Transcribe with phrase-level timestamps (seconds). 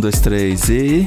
[0.00, 1.06] Um, dois, três e.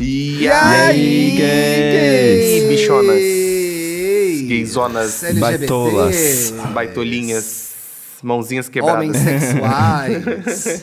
[0.00, 2.64] E, E aí, gays?
[2.66, 3.14] bichonas?
[3.14, 4.48] Gays.
[4.48, 5.58] Gayzonas, LGBT.
[5.58, 6.50] Baitolas.
[6.72, 7.74] baitolinhas,
[8.22, 9.04] mãozinhas quebradas.
[9.04, 10.82] Homens sexuais.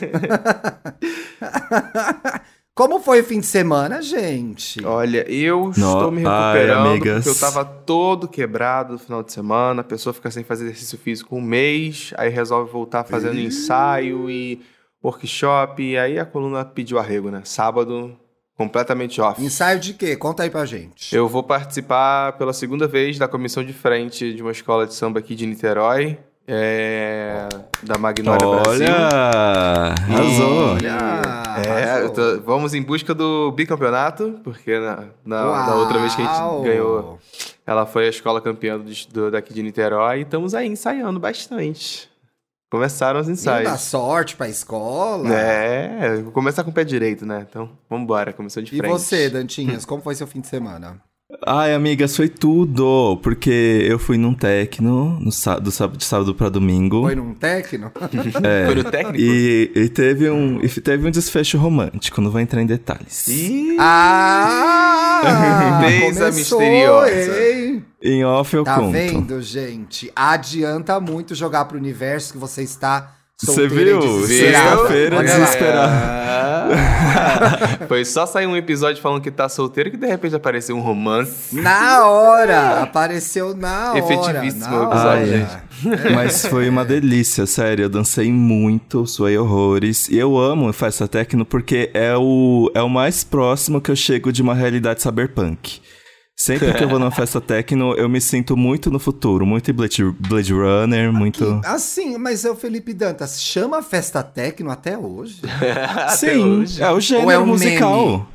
[2.72, 4.86] Como foi o fim de semana, gente?
[4.86, 7.24] Olha, eu No- estou me Ai, recuperando amigas.
[7.24, 9.80] porque eu tava todo quebrado no final de semana.
[9.80, 14.62] A pessoa fica sem fazer exercício físico um mês, aí resolve voltar fazendo ensaio e
[15.02, 17.42] workshop, e aí a coluna pediu arrego, né?
[17.44, 18.16] Sábado,
[18.56, 19.42] completamente off.
[19.42, 20.16] Ensaio de quê?
[20.16, 21.14] Conta aí pra gente.
[21.14, 25.18] Eu vou participar pela segunda vez da comissão de frente de uma escola de samba
[25.20, 27.48] aqui de Niterói, é,
[27.82, 28.86] da Magnólia Brasil.
[28.86, 29.08] Olha!
[29.94, 30.74] Arrasou!
[30.74, 31.22] Olha,
[31.66, 32.10] É, arrasou.
[32.10, 36.64] tô- vamos em busca do bicampeonato, porque na, na, na outra vez que a gente
[36.64, 37.18] ganhou,
[37.66, 42.09] ela foi a escola campeã do, do- daqui de Niterói e estamos aí ensaiando bastante.
[42.70, 43.80] Começaram os dar ensaios.
[43.80, 45.28] sorte pra escola.
[45.34, 47.44] É, começar com o pé direito, né?
[47.50, 48.90] Então, vamos embora, comissão de E frente.
[48.92, 51.02] você, Dantinhas, como foi seu fim de semana?
[51.46, 53.18] Ai, amigas, foi tudo!
[53.22, 57.02] Porque eu fui num tecno no sá- do sábado, de sábado pra domingo.
[57.02, 57.90] Foi num tecno?
[58.42, 59.18] É, Foi no técnico?
[59.18, 63.26] E, e teve um, e teve um desfecho romântico, não vou entrar em detalhes.
[63.28, 65.20] Ih, Ah!
[66.00, 67.40] Começou, misteriosa.
[67.52, 67.84] hein?
[68.02, 68.92] Em off eu Tá conto.
[68.92, 70.10] vendo, gente?
[70.16, 74.26] Adianta muito jogar pro universo que você está Você viu?
[74.26, 75.16] Sexta-feira.
[75.84, 76.60] Ah.
[77.88, 81.54] Foi só sair um episódio falando que tá solteiro que de repente apareceu um romance.
[81.56, 82.82] Na hora!
[82.82, 83.98] Apareceu na hora.
[83.98, 85.64] Efetivíssimo na o episódio, hora.
[86.14, 87.84] Mas foi uma delícia, sério.
[87.84, 90.08] Eu dancei muito, suei horrores.
[90.08, 94.32] E eu amo festa techno porque é o, é o mais próximo que eu chego
[94.32, 95.80] de uma realidade cyberpunk.
[96.40, 99.44] Sempre que eu vou numa festa techno, eu me sinto muito no futuro.
[99.44, 101.60] Muito em Blade, Blade Runner, muito...
[101.64, 105.42] Assim, mas é o Felipe Dantas, chama a festa tecno até hoje?
[106.06, 106.82] Até Sim, hoje.
[106.82, 108.06] é o Ou gênero é um musical.
[108.08, 108.26] meme?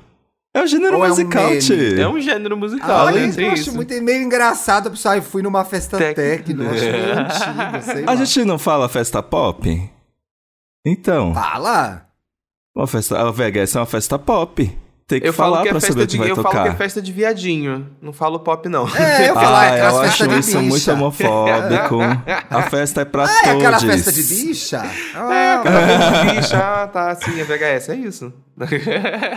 [0.53, 2.01] É o gênero Ou é um musical, tio.
[2.01, 3.33] É um gênero musical, Olha, né?
[3.37, 3.75] eu acho isso.
[3.75, 5.15] muito meio engraçado, pessoal.
[5.15, 8.11] Eu fui numa festa Tec- techno, acho meio antigo, sei lá.
[8.11, 9.89] A gente não fala festa pop?
[10.85, 12.05] Então, Fala!
[12.75, 14.77] uma festa, a VHS é uma festa pop.
[15.07, 16.51] Tem que Eu falo falar que é pra festa saber de, onde vai eu tocar.
[16.51, 17.91] falo que é festa de viadinho.
[18.01, 18.87] Não falo pop, não.
[18.87, 20.61] É, eu falo, ah, ah, é eu aquelas acho festas de isso bicha.
[20.61, 21.99] muito homofóbico.
[22.49, 23.57] A festa é pra Ah, é todos.
[23.65, 24.77] aquela festa de bicha?
[25.15, 28.33] É, Ah, aquela de bicha, ah, tá, sim, é VHS, é isso.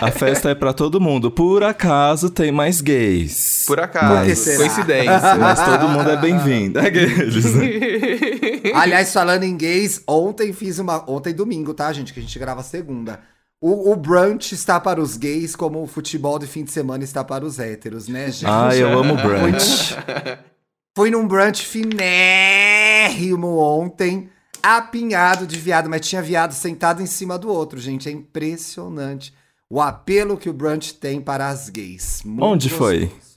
[0.01, 1.31] A festa é pra todo mundo.
[1.31, 3.65] Por acaso tem mais gays.
[3.67, 5.35] Por acaso, Por coincidência.
[5.39, 6.79] Mas todo mundo é bem-vindo.
[6.81, 7.45] Aqueles.
[8.75, 11.05] Aliás, falando em gays, ontem fiz uma.
[11.11, 12.15] Ontem domingo, tá, gente?
[12.15, 13.21] Que a gente grava segunda.
[13.60, 17.24] O, o brunch está para os gays, como o futebol de fim de semana está
[17.24, 18.46] para os héteros, né, gente?
[18.46, 19.96] Ah, eu amo brunch.
[20.96, 24.30] Fui num brunch finérrimo ontem,
[24.62, 28.08] apinhado de viado, mas tinha viado sentado em cima do outro, gente.
[28.08, 29.34] É impressionante
[29.69, 32.22] o apelo que o brunch tem para as gays.
[32.25, 33.06] Muito Onde foi?
[33.06, 33.28] gostoso.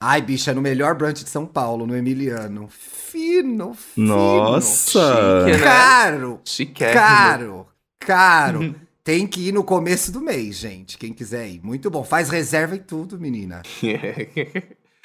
[0.00, 2.68] Ai, bicha, no melhor brunch de São Paulo, no Emiliano.
[2.68, 4.06] Fino, fino.
[4.14, 5.46] Nossa!
[5.46, 5.64] Chique, né?
[5.64, 7.00] Caro, Chiquérrimo.
[7.00, 7.66] caro,
[8.06, 8.74] caro.
[9.02, 10.96] Tem que ir no começo do mês, gente.
[10.96, 11.60] Quem quiser ir.
[11.62, 12.02] Muito bom.
[12.02, 13.62] Faz reserva e tudo, menina.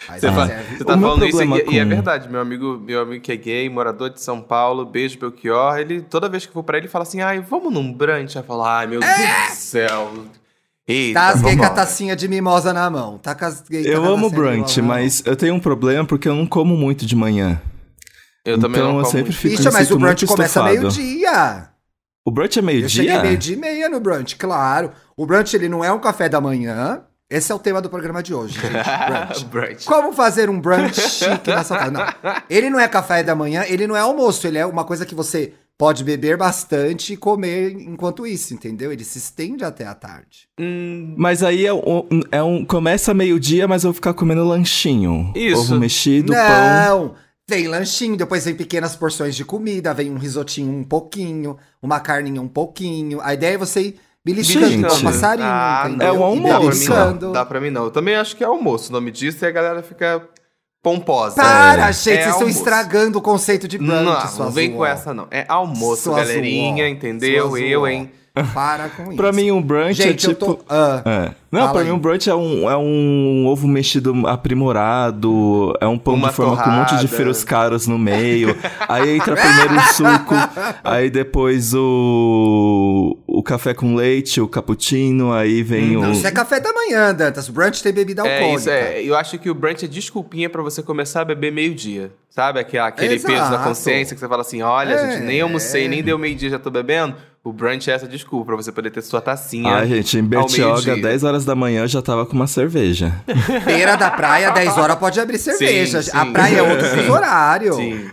[0.07, 0.63] Faz Você, fa- reserva.
[0.73, 2.29] e você tá O falando isso e, problema e é com- verdade.
[2.29, 6.29] Meu amigo, meu amigo que é gay, morador de São Paulo, beijo Belchior, ele, toda
[6.29, 8.37] vez que eu vou pra ele, ele fala assim, ai, vamos num brunch?
[8.37, 9.11] Eu falo, ai, meu Deus
[9.49, 10.13] do céu.
[10.87, 13.17] Eita, Tá as gay com a tacinha de mimosa na mão.
[13.17, 16.33] Tá com as gay Eu com amo brunch, mas eu tenho um problema porque eu
[16.35, 17.61] não como muito de manhã.
[18.45, 19.37] Eu também então não eu como sempre muito.
[19.37, 20.79] fico- me mas o brunch muito começa estufado.
[20.95, 21.69] meio-dia.
[22.25, 23.21] O brunch é Eu cheguei meio-dia?
[23.21, 24.91] meio-dia e meia no brunch, claro.
[25.17, 27.01] O brunch, ele não é um café da manhã.
[27.29, 28.73] Esse é o tema do programa de hoje, gente.
[28.73, 29.45] Brunch.
[29.45, 29.85] Brunch.
[29.85, 31.91] Como fazer um brunch chique na sua casa?
[31.91, 32.03] Não.
[32.49, 35.13] Ele não é café da manhã, ele não é almoço, ele é uma coisa que
[35.13, 38.91] você pode beber bastante e comer enquanto isso, entendeu?
[38.91, 40.47] Ele se estende até a tarde.
[40.59, 45.31] Hum, Mas aí é um, é um- Começa meio-dia, mas eu vou ficar comendo lanchinho.
[45.35, 45.61] Isso.
[45.61, 46.41] Ovo mexido, pão.
[46.41, 47.15] não!
[47.49, 52.39] Vem lanchinho, depois vem pequenas porções de comida, vem um risotinho um pouquinho, uma carninha
[52.39, 53.19] um pouquinho.
[53.23, 56.07] A ideia é você ir beliscando com passarinho, ah, entendeu?
[56.07, 57.19] é um E Dá pra, mim, almoço.
[57.19, 57.31] não.
[57.31, 57.83] Dá pra mim não.
[57.85, 60.21] Eu também acho que é almoço o nome disso e a galera fica
[60.83, 61.37] pomposa.
[61.37, 64.85] Para, É, gente, é vocês estão estragando o conceito de brunch, Não, não vem com
[64.85, 65.27] essa não.
[65.31, 67.49] É almoço, Sua galerinha, entendeu?
[67.49, 68.11] Sua Eu, hein?
[68.53, 69.15] Para com isso.
[69.15, 70.53] Pra mim, um brunch Gente, é eu tipo.
[70.55, 70.59] tô...
[70.69, 71.31] Ah, É.
[71.51, 71.87] Não, pra aí.
[71.87, 76.35] mim um brunch é um, é um ovo mexido aprimorado, é um pão Uma de
[76.35, 77.07] forma com um monte de torrada.
[77.07, 78.55] feros caros no meio.
[78.87, 80.35] aí entra primeiro o suco,
[80.83, 86.31] aí depois o o café com leite, o cappuccino, aí vem Hum, o Isso é
[86.31, 87.47] café da manhã, Dantas.
[87.49, 88.59] Brunch tem bebida É alcoólica.
[88.59, 89.01] isso, é.
[89.01, 92.11] Eu acho que o brunch é desculpinha pra você começar a beber meio-dia.
[92.29, 92.59] Sabe?
[92.59, 93.33] Aquele, aquele Exato.
[93.33, 95.11] peso da consciência que você fala assim: olha, É.
[95.11, 97.15] gente, nem almocei, nem deu meio-dia, já tô bebendo.
[97.43, 99.73] O brunch é essa desculpa pra você poder ter sua tacinha.
[99.73, 101.01] Ai, gente, em Bertioga, meio-dia.
[101.01, 103.13] 10 horas da manhã, eu já tava com uma cerveja.
[103.65, 106.01] Beira da praia, 10 horas pode abrir cerveja.
[106.03, 106.33] Sim, A sim.
[106.33, 106.97] praia é outro Sim.
[106.97, 107.73] fuso horário.
[107.73, 108.09] Sim.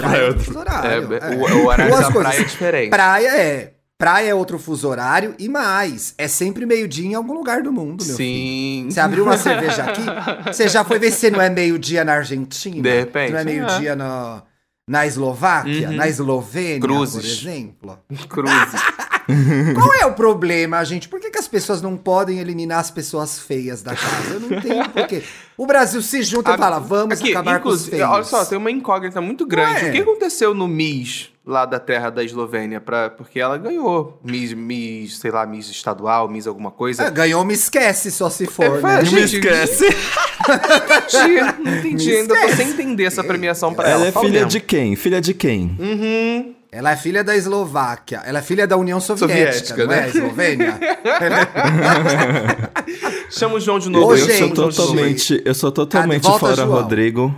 [0.00, 1.14] Praia é outro fuso É, horário.
[1.14, 1.34] É.
[1.34, 2.32] o, o horário Duas da coisas.
[2.32, 2.90] praia é diferente.
[2.90, 3.72] Praia é.
[3.98, 6.14] Praia é outro fuso horário e mais.
[6.16, 8.28] É sempre meio-dia em algum lugar do mundo, meu filho.
[8.84, 8.86] Sim.
[8.88, 10.02] Você abriu uma cerveja aqui,
[10.46, 12.80] você já foi ver se não é meio-dia na Argentina?
[12.80, 14.42] De repente, Se não é meio-dia na,
[14.88, 15.96] na Eslováquia, Uhum.
[15.96, 17.14] na Eslovênia, Cruzes.
[17.40, 17.98] por exemplo?
[18.28, 18.80] Cruzes.
[19.74, 21.08] Qual é o problema, gente?
[21.08, 24.34] Por que, que as pessoas não podem eliminar as pessoas feias da casa?
[24.34, 25.22] Eu não entendo por quê.
[25.56, 28.08] O Brasil se junta e fala, vamos Aqui, acabar com os feios.
[28.08, 29.84] Olha só, tem uma incógnita muito grande.
[29.84, 29.88] Ué.
[29.90, 32.80] O que aconteceu no Miss, lá da terra da Eslovênia?
[32.80, 37.02] Pra, porque ela ganhou Miss, Miss, sei lá, Miss estadual, Miss alguma coisa.
[37.04, 39.02] É, ganhou, me esquece só se for, É, né?
[39.02, 39.84] Não me esquece.
[39.84, 42.16] entendi, não entendi.
[42.16, 44.06] Ainda tô sem entender essa premiação pra ela.
[44.06, 44.48] Ela é filha mesmo.
[44.48, 44.96] de quem?
[44.96, 45.76] Filha de quem?
[45.78, 46.54] Uhum.
[46.70, 48.22] Ela é filha da Eslováquia.
[48.24, 50.00] Ela é filha da União Soviética, Soviética, não é?
[50.02, 50.08] né?
[50.08, 50.78] Eslovênia?
[53.30, 54.06] Chama o João de novo.
[54.06, 56.82] Ô, eu, gente, sou totalmente, eu sou totalmente volta, fora João.
[56.82, 57.34] Rodrigo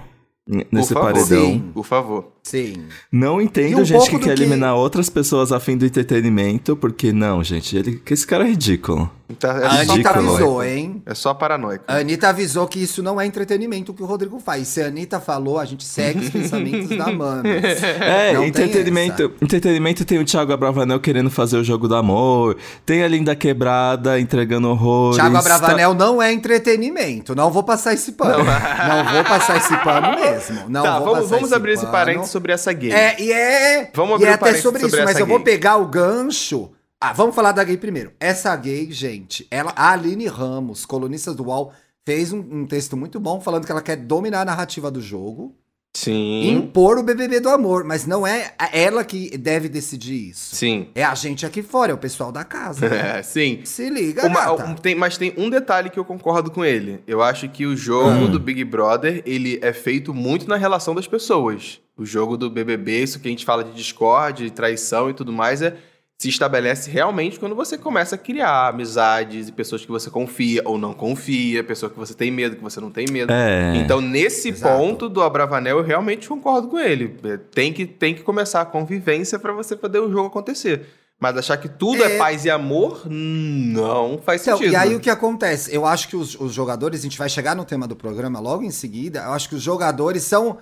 [0.72, 1.12] nesse favor.
[1.12, 1.26] paredão.
[1.26, 1.70] Sim.
[1.72, 2.32] Por favor.
[2.42, 2.84] Sim.
[3.12, 7.12] Não entendo um gente que quer que- eliminar outras pessoas a fim do entretenimento, porque
[7.12, 9.10] não, gente, ele, que esse cara é ridículo.
[9.28, 10.28] Então, é A só Anitta ridículo.
[10.34, 11.02] avisou, hein?
[11.06, 11.84] É só paranoico.
[11.86, 14.66] A Anitta avisou que isso não é entretenimento que o Rodrigo faz.
[14.66, 17.62] Se a Anitta falou, a gente segue os pensamentos da Mames.
[18.00, 22.56] É, Não tem entretenimento, entretenimento tem o Thiago Abravanel querendo fazer o jogo do amor,
[22.84, 25.16] tem a Linda Quebrada entregando horrores.
[25.16, 27.32] Thiago tá- Abravanel não é entretenimento.
[27.36, 28.42] Não vou passar esse pano.
[28.44, 30.68] Não, vou passar esse pano mesmo.
[30.68, 31.92] Não tá, vou vamos, passar vamos abrir esse pano.
[31.92, 32.92] parênteses sobre essa gay.
[32.92, 33.90] É, e é.
[33.94, 36.70] Vamos e abrir é um até sobre, sobre isso, mas eu vou pegar o gancho.
[37.00, 38.12] Ah, vamos falar da gay primeiro.
[38.20, 41.72] Essa gay, gente, ela, a Aline Ramos, colunista do UOL,
[42.04, 45.54] fez um, um texto muito bom falando que ela quer dominar a narrativa do jogo
[45.92, 46.50] e Sim.
[46.52, 50.54] impor o BBB do amor, mas não é ela que deve decidir isso.
[50.54, 50.88] Sim.
[50.94, 52.88] É a gente aqui fora, é o pessoal da casa.
[52.88, 53.16] né?
[53.18, 53.60] É, sim.
[53.64, 57.02] Se liga, Uma- um- tem- mas tem um detalhe que eu concordo com ele.
[57.08, 58.30] Eu acho que o jogo Hum.
[58.30, 61.80] do Big Brother, ele é feito muito na relação das pessoas.
[62.00, 65.32] O jogo do BBB, isso que a gente fala de discórdia, de traição e tudo
[65.32, 65.76] mais, é
[66.18, 70.76] se estabelece realmente quando você começa a criar amizades e pessoas que você confia ou
[70.78, 73.32] não confia, pessoas que você tem medo, que você não tem medo.
[73.32, 73.74] É.
[73.76, 74.76] Então, nesse Exato.
[74.78, 77.16] ponto do Abravanel, eu realmente concordo com ele.
[77.24, 80.86] É, Tem que, tem que começar a convivência para você poder o jogo acontecer.
[81.18, 82.18] Mas achar que tudo é, É.
[82.18, 84.72] paz e amor, não faz Então, sentido.
[84.72, 85.74] e aí o que acontece?
[85.74, 88.62] Eu acho que os, os jogadores, a gente vai chegar no tema do programa logo
[88.62, 90.58] em seguida, eu acho que os jogadores são,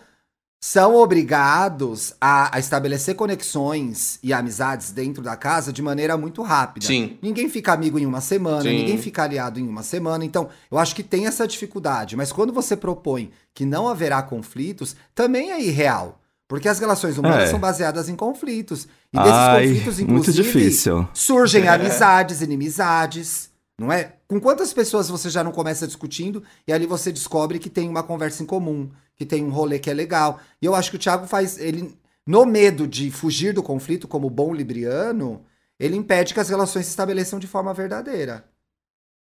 [0.61, 6.87] são obrigados a, a estabelecer conexões e amizades dentro da casa de maneira muito rápida.
[6.87, 7.17] Sim.
[7.23, 8.77] Ninguém fica amigo em uma semana, Sim.
[8.79, 10.25] ninguém fica aliado em uma semana.
[10.25, 12.17] Então, eu acho que tem essa dificuldade.
[12.17, 16.21] Mas quando você propõe que não haverá conflitos, também é irreal.
[16.49, 17.47] Porque as relações humanas É.
[17.49, 18.89] são baseadas em conflitos.
[19.13, 21.09] E desses Ai, conflitos, muito inclusive, difícil.
[21.13, 21.69] surgem É.
[21.69, 24.15] amizades, inimizades, não é?
[24.27, 28.03] Com quantas pessoas você já não começa discutindo e ali você descobre que tem uma
[28.03, 30.41] conversa em comum, que tem um rolê que é legal.
[30.63, 34.31] E eu acho que o Thiago faz ele no medo de fugir do conflito como
[34.31, 35.43] bom libriano,
[35.81, 38.45] ele impede que as relações se estabeleçam de forma verdadeira.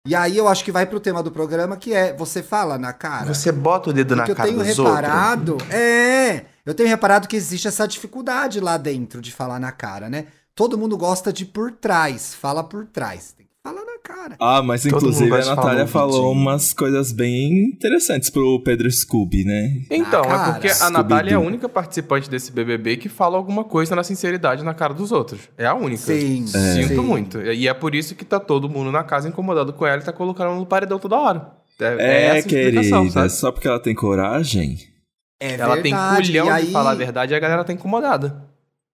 [0.06, 2.92] E aí eu acho que vai pro tema do programa que é você fala na
[2.92, 3.32] cara.
[3.32, 7.26] Você bota o dedo na Porque eu cara tenho dos reparado, é, eu tenho reparado
[7.26, 10.26] que existe essa dificuldade lá dentro de falar na cara, né?
[10.54, 13.34] Todo mundo gosta de por trás, fala por trás.
[13.36, 14.36] Tem que falar na cara.
[14.38, 19.82] Ah, mas Todo inclusive a Natália falou umas coisas bem interessantes pro Pedro Scooby, né?
[19.90, 20.48] Então, Ah, cara.
[20.48, 24.02] é porque a Natália é a única participante desse BBB que fala alguma coisa na
[24.04, 25.40] sinceridade na cara dos outros.
[25.58, 26.02] É a única.
[26.02, 26.96] Sim, Sinto sim.
[26.96, 27.40] muito.
[27.40, 30.12] E é por isso que tá todo mundo na casa incomodado com ela e tá
[30.12, 31.52] colocando ela no paredão toda hora.
[31.80, 31.84] É,
[32.36, 33.30] é É, querida, sabe?
[33.30, 34.78] só porque ela tem coragem.
[35.38, 37.72] É Ela tem verdade, culhão e aí, de falar a verdade e a galera tá
[37.72, 38.42] incomodada.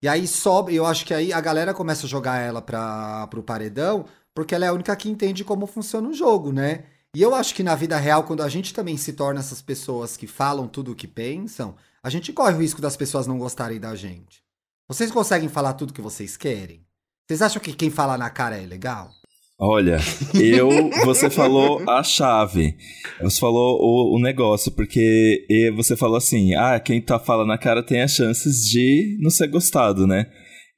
[0.02, 3.40] E aí sobe, eu acho que aí a galera começa a jogar ela pra, pro
[3.40, 4.04] paredão,
[4.34, 6.84] porque ela é a única que entende como funciona o jogo, né?
[7.14, 10.16] E eu acho que na vida real, quando a gente também se torna essas pessoas
[10.16, 13.78] que falam tudo o que pensam, a gente corre o risco das pessoas não gostarem
[13.78, 14.42] da gente.
[14.88, 16.84] Vocês conseguem falar tudo que vocês querem?
[17.26, 19.10] Vocês acham que quem fala na cara é legal?
[19.58, 19.98] Olha,
[20.34, 20.68] eu.
[21.04, 22.76] Você falou a chave.
[23.20, 25.46] Você falou o, o negócio, porque
[25.76, 29.46] você falou assim: ah, quem tá falando na cara tem as chances de não ser
[29.46, 30.26] gostado, né?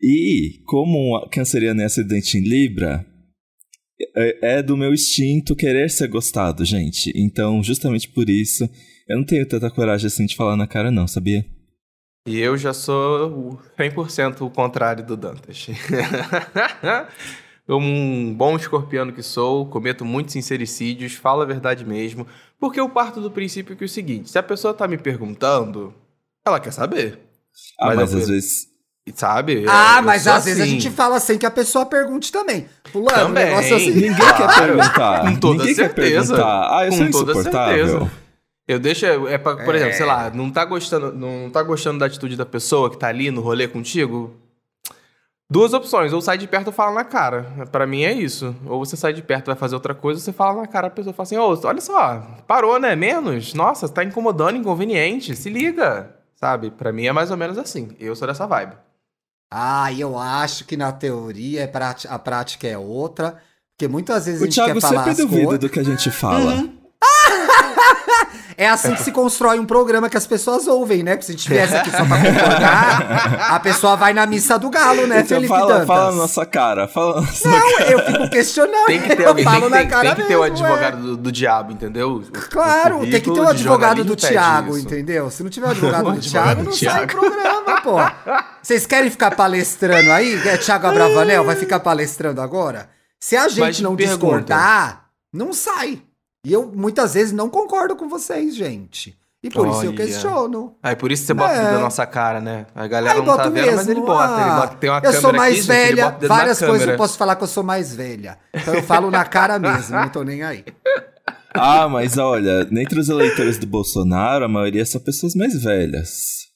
[0.02, 3.06] E, como um canceriano é acidente em Libra,
[4.16, 7.12] é, é do meu instinto querer ser gostado, gente.
[7.14, 8.68] Então, justamente por isso,
[9.08, 11.44] eu não tenho tanta coragem assim de falar na cara, não, sabia?
[12.26, 15.66] E eu já sou o 100% o contrário do Dantas.
[17.68, 22.26] um bom escorpiano que sou, cometo muitos sincericídios, falo a verdade mesmo,
[22.58, 25.94] porque eu parto do princípio que é o seguinte, se a pessoa tá me perguntando,
[26.46, 27.18] ela quer saber.
[27.78, 28.73] Ah, Mas mas, às vezes.
[29.14, 29.64] Sabe?
[29.68, 30.72] Ah, Eu mas às vezes a assim.
[30.80, 32.66] gente fala sem que a pessoa pergunte também.
[32.90, 33.44] Fulano, o Também.
[33.46, 33.90] negócio é assim.
[33.90, 35.20] Ninguém quer perguntar.
[35.20, 36.34] com toda Ninguém certeza.
[36.34, 36.78] quer perguntar.
[36.78, 38.10] Ah, eu Com sou toda certeza.
[38.66, 39.76] Eu deixo, é pra, por É.
[39.78, 43.08] exemplo, sei lá, não tá gostando, não tá gostando da atitude da pessoa que tá
[43.08, 44.34] ali no rolê contigo?
[45.50, 47.66] Duas opções, ou sai de perto ou fala na cara.
[47.70, 48.56] Pra mim é isso.
[48.64, 50.90] Ou você sai de perto vai fazer outra coisa, ou você fala na cara, a
[50.90, 52.96] pessoa fala assim: "Ô, olha só, parou, né?
[52.96, 53.52] Menos.
[53.52, 55.36] Nossa, tá incomodando, inconveniente.
[55.36, 56.70] Se liga." Sabe?
[56.70, 57.90] Pra mim é mais ou menos assim.
[58.00, 58.72] Eu sou dessa vibe.
[59.56, 61.72] Ah, eu acho que na teoria é
[62.08, 63.38] a prática é outra.
[63.76, 65.60] Porque muitas vezes a O gente Thiago quer falar sempre as duvida coisas.
[65.60, 66.68] do que a gente fala.
[68.56, 71.16] É assim que se constrói um programa que as pessoas ouvem, né?
[71.16, 74.70] Porque se a gente viesse aqui só pra concordar, a pessoa vai na missa do
[74.70, 75.86] galo, né, Então Felipe fala, Dantas?
[75.88, 76.86] fala na nossa cara.
[76.86, 78.86] Fala na nossa Não, eu fico questionando.
[78.86, 80.68] Tem que ter eu tem falo que, na cara tem que ter o mesmo, é.
[80.68, 82.10] advogado do, do diabo, entendeu?
[82.10, 84.16] O- o Claro, tem que ter o de advogado do
[84.76, 84.86] isso.
[84.86, 85.30] entendeu?
[85.32, 87.12] Se não tiver o advogado O do Thiago, do não sai Thiago.
[87.12, 87.96] programa, pô.
[88.62, 90.40] Vocês querem ficar palestrando aí?
[90.46, 92.88] É Thiago Abravanel vai ficar palestrando agora?
[93.18, 94.16] Se a Mas gente não pergunta.
[94.16, 96.00] discordar, não sai.
[96.44, 99.16] E eu muitas vezes não concordo com vocês, gente.
[99.42, 99.96] E por isso eu Olha.
[99.96, 100.74] questiono.
[100.82, 101.72] Aí por isso você bota É.
[101.72, 102.64] na nossa cara, né?
[102.74, 104.32] A galera Aí não tá boto vendo, mas ele mesmo, bota.
[104.40, 104.76] Ele ah, bota.
[104.76, 107.18] Tem uma Eu câmera sou mais aqui, gente, ele velha, na várias coisas eu posso
[107.18, 108.38] falar que eu sou mais velha.
[108.54, 110.64] Então eu falo na cara mesmo, não tô nem aí.
[111.56, 116.48] Ah, mas olha, dentre os eleitores do Bolsonaro, a maioria são pessoas mais velhas.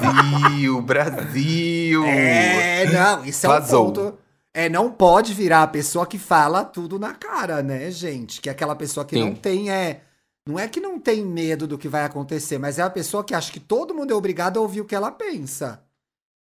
[0.00, 2.04] Brasil, Brasil.
[2.06, 3.84] É, não, isso é um Vazou.
[3.92, 4.18] ponto.
[4.56, 8.40] É, não pode virar a pessoa que fala tudo na cara, né, gente?
[8.40, 9.24] Que é aquela pessoa que Sim.
[9.24, 10.02] não tem, é.
[10.46, 13.34] Não é que não tem medo do que vai acontecer, mas é a pessoa que
[13.34, 15.82] acha que todo mundo é obrigado a ouvir o que ela pensa.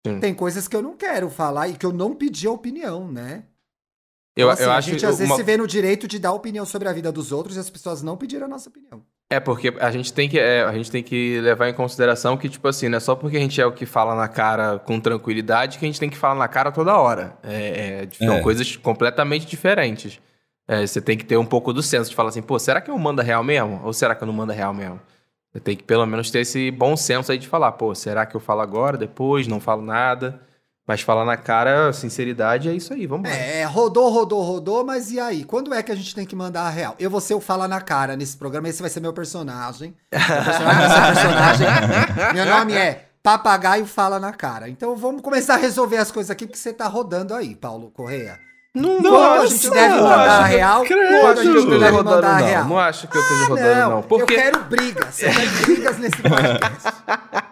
[0.07, 0.19] Sim.
[0.19, 3.43] Tem coisas que eu não quero falar e que eu não pedi a opinião, né?
[4.35, 6.07] Eu, Então, assim, eu a acho gente que às vezes uma- se vê no direito
[6.07, 8.69] de dar opinião sobre a vida dos outros e as pessoas não pediram a nossa
[8.69, 9.03] opinião.
[9.31, 12.49] É porque a gente tem que é, a gente tem que levar em consideração que
[12.49, 14.99] tipo assim, não é só porque a gente é o que fala na cara com
[14.99, 17.37] tranquilidade que a gente tem que falar na cara toda hora.
[17.43, 18.41] É, é, são É.
[18.41, 20.19] coisas completamente diferentes.
[20.67, 22.89] É, você tem que ter um pouco do senso de falar assim, pô, será que
[22.89, 23.81] eu mando real mesmo?
[23.83, 24.99] Ou será que eu não mando real mesmo?
[25.51, 28.35] Você tem que pelo menos ter esse bom senso aí de falar, pô, será que
[28.35, 30.41] eu falo agora, depois, não falo nada?
[30.89, 33.35] Mas falar na cara, sinceridade, é isso aí, vamos lá.
[33.35, 35.43] É, rodou, rodou, rodou, mas e aí?
[35.43, 36.95] Quando é que a gente tem que mandar a real?
[36.97, 39.93] Eu vou ser o Fala na Cara nesse programa, esse vai ser meu personagem.
[40.11, 42.33] Meu personagem vai ser personagem.
[42.33, 44.67] Meu nome é Papagaio Fala na Cara.
[44.67, 48.39] Então vamos começar a resolver as coisas aqui, porque você tá rodando aí, Paulo Correia.
[48.75, 52.35] Não, Quando a gente deve mandar a real, Não acho que eu esteja rodando, não.
[52.37, 52.65] real.
[52.65, 54.01] Não acho que eu esteja Ah, rodando, não.
[54.03, 55.21] Porque Eu quero brigas.
[55.23, 56.97] Eu quero brigas nesse podcast.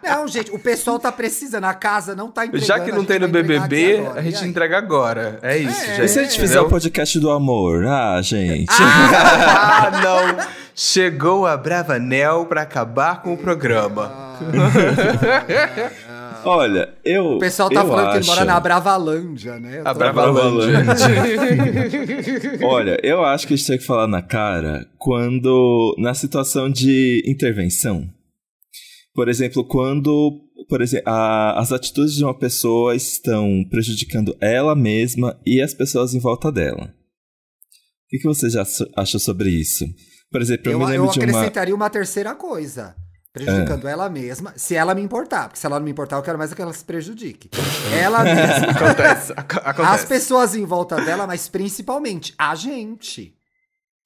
[0.04, 1.64] Não, gente, o pessoal tá precisando.
[1.66, 2.68] A casa não tá entregando.
[2.68, 4.20] Já que não tem no BBB, agora.
[4.20, 4.50] a gente aí?
[4.50, 5.40] entrega agora.
[5.42, 6.04] É isso, É, gente.
[6.04, 7.86] E se a gente fizer o podcast do amor?
[7.88, 8.68] Ah, gente.
[8.80, 10.46] Ah, não!
[10.76, 14.12] Chegou a Bravanel pra acabar com o programa.
[16.48, 17.26] Olha, eu.
[17.36, 19.82] O pessoal tá eu falando que ele mora acho- na Bravalândia, né?
[19.84, 20.78] A Bravalândia.
[22.66, 25.96] Olha, eu acho que a gente tem que falar na cara quando.
[25.98, 28.08] na situação de intervenção.
[29.14, 30.42] Por exemplo, quando.
[30.70, 36.14] Por exemplo, a- as atitudes de uma pessoa estão prejudicando ela mesma e as pessoas
[36.14, 36.86] em volta dela.
[36.86, 38.64] O que, que você já
[38.96, 39.86] acha sobre isso?
[40.32, 41.26] Por exemplo, eu, Eu, me eu de uma.
[41.26, 42.96] acrescentaria uma terceira coisa.
[43.46, 45.44] Prejudicando ela mesma, se ela me importar.
[45.48, 47.50] Porque se ela não me importar, eu quero mais é que ela se prejudique.
[48.02, 49.34] Ela mesma, Acontece.
[49.36, 50.08] ac- as Acontece.
[50.08, 53.34] pessoas em volta dela, mas principalmente a gente.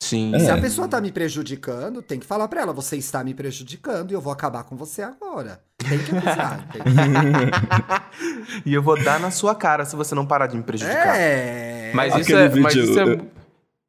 [0.04, 0.34] Sim.
[0.40, 0.52] Se É.
[0.52, 4.14] a pessoa tá me prejudicando, tem que falar pra ela: você está me prejudicando e
[4.16, 5.62] eu vou acabar com você agora.
[5.78, 6.68] Tem que avisar.
[6.74, 8.62] entendeu?
[8.66, 11.16] E eu vou dar na sua cara se você não parar de me prejudicar.
[11.18, 11.92] é.
[11.94, 13.20] Mas isso Aquele é, mas vídeo, isso é,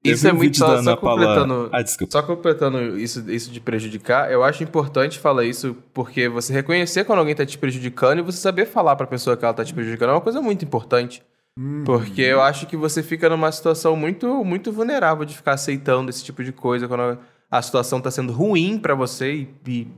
[0.05, 1.71] isso é muito só, só completando.
[1.73, 1.83] Ah.
[2.11, 7.21] Só completando isso, isso de prejudicar, eu acho importante falar isso porque você reconhecer quando
[7.21, 10.11] alguém tá te prejudicando e você saber falar pra pessoa que ela tá te prejudicando
[10.11, 11.23] é uma coisa muito importante.
[11.59, 11.83] Hum.
[11.85, 16.25] Porque eu acho que você fica numa situação muito, muito vulnerável de ficar aceitando esse
[16.25, 17.19] tipo de coisa quando
[17.51, 19.89] a situação tá sendo ruim pra você e, e-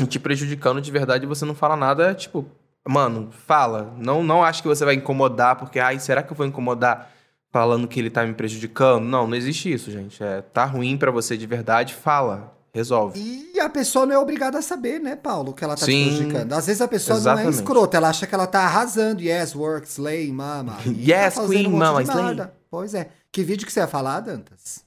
[0.00, 2.46] e te prejudicando de verdade e você não fala nada, tipo,
[2.88, 3.94] mano, fala.
[3.98, 7.10] Não, não acho que você vai incomodar porque, ai, será que eu vou incomodar
[7.52, 9.04] falando que ele tá me prejudicando?
[9.04, 10.22] Não, não existe isso, gente.
[10.22, 12.54] É, tá ruim pra você de verdade, fala.
[12.74, 13.18] Resolve.
[13.18, 16.04] E a pessoa não é obrigada a saber, né, Paulo, que ela tá Sim.
[16.04, 16.52] te prejudicando.
[16.52, 17.44] Às vezes a pessoa Exatamente.
[17.44, 19.22] não é escrota, ela acha que ela tá arrasando.
[19.22, 20.76] Yes, work, slay, mama.
[20.86, 22.36] Yes, fazendo queen, um mama, slay.
[22.70, 23.08] Pois é.
[23.32, 24.84] Que vídeo que você ia falar, Dantas?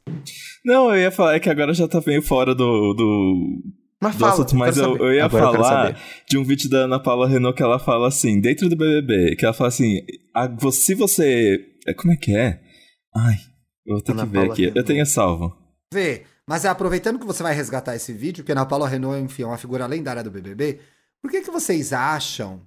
[0.66, 3.62] Não, eu ia falar é que agora já tá meio fora do, do,
[4.02, 6.00] Mas fala, assunto, mas eu, eu ia Agora eu falar saber.
[6.28, 9.46] de um vídeo da Ana Paula Renault que ela fala assim, dentro do BBB, que
[9.46, 10.00] ela fala assim,
[10.34, 11.60] a, se você...
[11.90, 12.62] é, Como é que é?
[13.16, 13.38] Ai,
[13.86, 14.72] eu vou ter Ana que ver Paula aqui.
[14.74, 15.56] Eu tenho salvo.
[15.94, 19.22] Vê, mas é aproveitando que você vai resgatar esse vídeo, porque a Ana Paula Renault,
[19.22, 20.80] enfim, é uma figura lendária do BBB,
[21.22, 22.62] Por que, que vocês acham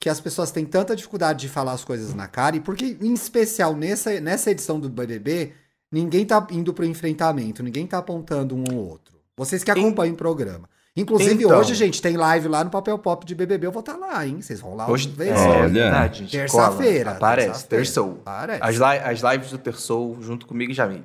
[0.00, 2.56] que as pessoas têm tanta dificuldade de falar as coisas na cara?
[2.56, 5.52] E por que, em especial, nessa, nessa edição do BBB,
[5.92, 9.18] ninguém tá indo pro enfrentamento, ninguém tá apontando um ou outro?
[9.36, 10.68] Vocês que acompanham o programa.
[11.00, 11.58] Inclusive, Então.
[11.58, 13.66] hoje, gente, tem live lá no Papel Pop de BBB.
[13.68, 14.40] Eu vou estar lá, hein?
[14.40, 15.48] Vocês vão lá Hoje é, só.
[15.50, 16.08] Olha.
[16.30, 17.04] Terça-feira.
[17.04, 17.16] Cola.
[17.16, 17.84] Aparece, terça-feira.
[17.84, 18.20] terçou.
[18.26, 18.60] Aparece.
[18.62, 18.82] As, li
[19.22, 21.04] as lives do Terçou junto comigo e Jamile.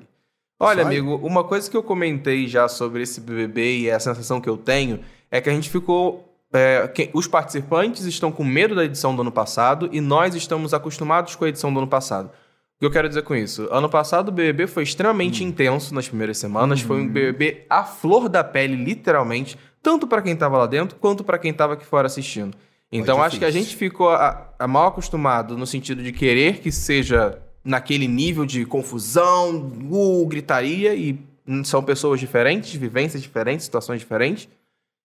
[0.60, 0.86] Olha, aí.
[0.88, 4.58] amigo, uma coisa que eu comentei já sobre esse BBB e a sensação que eu
[4.58, 6.30] tenho é que a gente ficou.
[6.56, 10.72] é, que- os participantes estão com medo da edição do ano passado e nós estamos
[10.72, 12.28] acostumados com a edição do ano passado.
[12.28, 13.68] O que eu quero dizer com isso?
[13.72, 16.80] Ano passado o BBB foi extremamente intenso nas primeiras semanas.
[16.80, 21.24] Foi um BBB à flor da pele, literalmente, tanto para quem estava lá dentro quanto
[21.24, 22.58] para quem estava aqui fora assistindo.
[22.90, 26.72] Então acho que a gente ficou a, a mal acostumado no sentido de querer que
[26.72, 31.20] seja naquele nível de confusão, uh, gritaria, e
[31.64, 34.48] são pessoas diferentes, vivências diferentes, situações diferentes.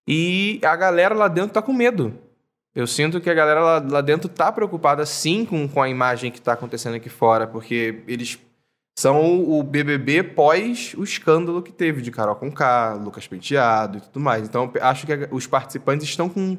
[0.06, 2.14] E a galera lá dentro tá com medo.
[2.74, 6.30] Eu sinto que a galera lá, lá dentro tá preocupada sim com, com a imagem
[6.30, 8.38] que tá acontecendo aqui fora, porque eles
[8.98, 14.18] são o BBB pós o escândalo que teve de Carol Conká, Lucas Penteado e tudo
[14.18, 14.42] mais.
[14.42, 16.58] Então, acho que os participantes estão com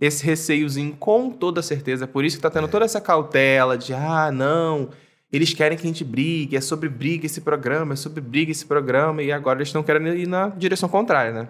[0.00, 2.06] esse receiozinho com toda certeza.
[2.06, 4.90] Por isso que tá tendo toda essa cautela de, ah, não,
[5.32, 8.64] eles querem que a gente brigue, é sobre briga esse programa, é sobre briga esse
[8.64, 11.48] programa, e agora eles estão querendo ir na direção contrária, né?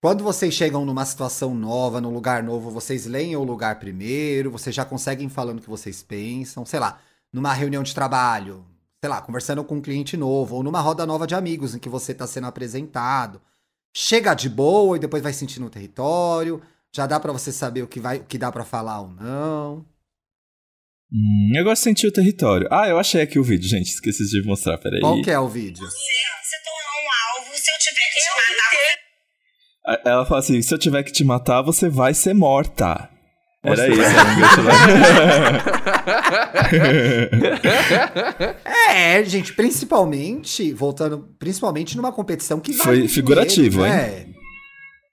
[0.00, 4.74] Quando vocês chegam numa situação nova, num lugar novo, vocês leem o lugar primeiro, vocês
[4.74, 6.98] já conseguem falando o que vocês pensam, sei lá,
[7.30, 8.64] numa reunião de trabalho,
[9.04, 11.90] sei lá, conversando com um cliente novo, ou numa roda nova de amigos em que
[11.90, 13.38] você está sendo apresentado.
[13.94, 17.86] Chega de boa e depois vai sentindo o território, já dá pra você saber o
[17.86, 19.84] que, vai, o que dá pra falar ou não.
[21.12, 22.66] Hum, eu gosto de sentir o território.
[22.72, 23.88] Ah, eu achei aqui o vídeo, gente.
[23.88, 25.02] Esqueci de mostrar, peraí.
[25.02, 25.86] Qual que é o vídeo?
[25.86, 28.32] Se tornar um alvo, se eu tiver que te
[29.84, 33.13] matar, você Ela fala assim: se eu tiver que te matar, você vai ser morta.
[33.64, 34.74] Era Você- isso, era um gancho lá.
[38.90, 44.26] É, gente, principalmente, voltando, principalmente numa competição que Foi vale figurativo, dinheiro, né?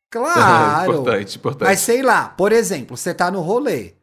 [0.09, 0.91] Claro.
[0.93, 1.67] importante, importante.
[1.67, 3.93] Mas sei lá, por exemplo, você tá no rolê.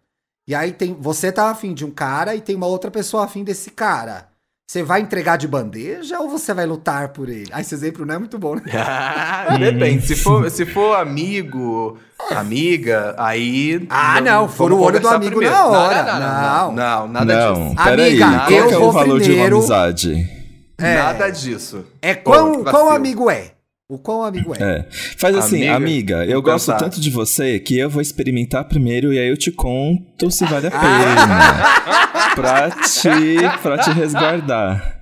[0.46, 0.96] E aí tem.
[0.98, 4.27] Você tá afim de um cara e tem uma outra pessoa afim desse cara.
[4.70, 7.48] Você vai entregar de bandeja ou você vai lutar por ele?
[7.50, 8.60] Ah, esse exemplo não é muito bom, né?
[8.76, 10.06] Ah, Depende.
[10.06, 11.96] Se for, se for amigo,
[12.30, 13.86] amiga, aí.
[13.88, 15.54] Ah, não, vamos fura o olho do amigo primeiro.
[15.56, 16.02] na hora.
[16.02, 16.72] Não, não, não, Não.
[16.74, 17.82] não, não, nada Não, disso.
[17.82, 18.22] peraí.
[18.22, 20.28] Amiga, Qual eu é vou o valor de primeiro- uma amizade?
[20.76, 20.94] É.
[20.96, 21.84] Nada disso.
[22.02, 22.90] É quão, quão vacilo.
[22.90, 23.52] amigo é?
[23.90, 24.58] O quão amigo é?
[24.80, 24.86] É.
[25.16, 26.76] Faz assim, Amiga, amiga, eu gosto pensar.
[26.78, 30.66] tanto de você que eu vou experimentar primeiro e aí eu te conto se vale
[30.66, 32.34] a pena.
[32.34, 34.98] pra te, pra te resguardar.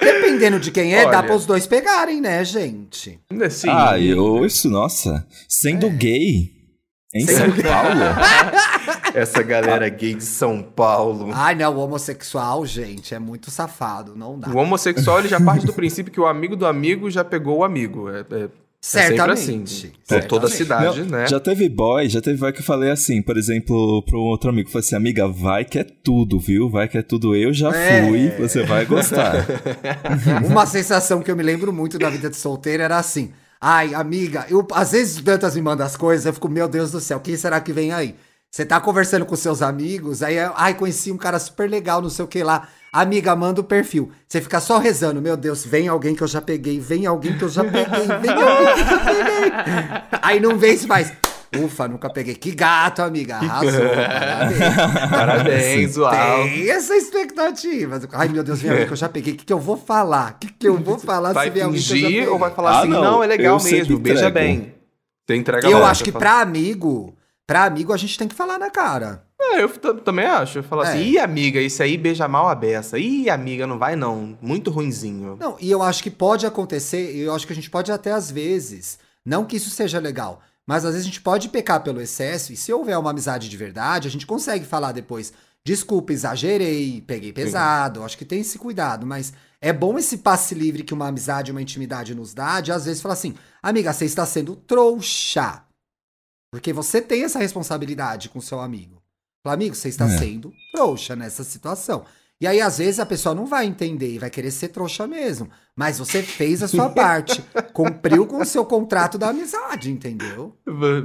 [0.00, 1.22] Dependendo de quem é, dá Olha.
[1.22, 3.20] pra os dois pegarem, né, gente?
[3.50, 3.68] Sim.
[3.70, 5.24] Ah, eu, isso, nossa.
[5.48, 6.50] Sendo gay
[7.14, 7.62] em Sendo São gay.
[7.62, 8.00] Paulo.
[9.14, 11.30] Essa galera gay de São Paulo.
[11.32, 14.48] Ai, não, o homossexual, gente, é muito safado, não dá.
[14.50, 17.64] O homossexual ele já parte do princípio que o amigo do amigo já pegou o
[17.64, 18.08] amigo.
[18.10, 18.48] É, é-
[18.80, 19.86] sempre Certamente.
[19.86, 19.92] assim.
[20.06, 21.26] Por toda a cidade, Não, né?
[21.26, 24.70] Já teve boy, já teve boy que eu falei assim, por exemplo, pro outro amigo,
[24.70, 26.70] falei assim, amiga, vai que é tudo, viu?
[26.70, 28.06] Vai que é tudo, eu já É.
[28.06, 29.34] fui, você vai gostar.
[30.48, 33.32] Uma sensação que eu me lembro muito da vida de solteiro era assim.
[33.60, 36.92] Ai, amiga, eu, às vezes o Dantas me manda as coisas, eu fico, meu Deus
[36.92, 38.14] do céu, quem será que vem aí?
[38.50, 42.24] Você tá conversando com seus amigos, aí, ai, conheci um cara super legal, não sei
[42.24, 42.66] o que lá.
[42.90, 44.10] Amiga, manda o perfil.
[44.26, 47.44] Você fica só rezando, meu Deus, vem alguém que eu já peguei, vem alguém que
[47.44, 49.52] eu já peguei, vem alguém que eu já peguei.
[50.22, 51.12] Aí não vence mais.
[51.62, 52.34] Ufa, nunca peguei.
[52.34, 53.36] Que gato, amiga.
[53.36, 53.70] Arrasou.
[53.90, 55.10] Parabéns.
[55.10, 56.10] Parabéns, uau.
[56.44, 58.00] Tem essa expectativa.
[58.14, 59.34] Ai, meu Deus, vem alguém que eu já peguei.
[59.34, 60.32] O que, que eu vou falar?
[60.32, 62.28] O que, que eu vou falar Vai se vier alguém que eu já fingir peguei?
[62.28, 64.74] ou vai falar Ah, assim, não, não, é legal mesmo, beija bem.
[65.26, 67.14] Você entrega Eu acho que pra amigo,
[67.48, 69.24] pra amigo a gente tem que falar na cara.
[69.40, 69.68] É, eu
[70.04, 70.58] também acho.
[70.58, 70.88] Eu falo É.
[70.90, 72.98] assim, ih, amiga, isso aí beija mal a beça.
[72.98, 74.36] Ih, amiga, não vai não.
[74.42, 75.36] Muito ruinzinho.
[75.40, 78.12] Não, e eu acho que pode acontecer, e eu acho que a gente pode até
[78.12, 82.00] às vezes, não que isso seja legal, mas às vezes a gente pode pecar pelo
[82.00, 85.32] excesso, e se houver uma amizade de verdade, a gente consegue falar depois,
[85.64, 90.82] desculpa, exagerei, peguei pesado, acho que tem esse cuidado, mas é bom esse passe livre
[90.82, 94.26] que uma amizade, uma intimidade nos dá, de às vezes falar assim, amiga, você está
[94.26, 95.62] sendo trouxa.
[96.50, 99.02] Porque você tem essa responsabilidade com seu amigo.
[99.42, 100.18] Fala, amigo, você está É.
[100.18, 102.04] sendo trouxa nessa situação.
[102.40, 105.50] E aí, às vezes, a pessoa não vai entender e vai querer ser trouxa mesmo.
[105.74, 107.42] Mas você fez a sua parte.
[107.72, 110.56] cumpriu com o seu contrato da amizade, entendeu?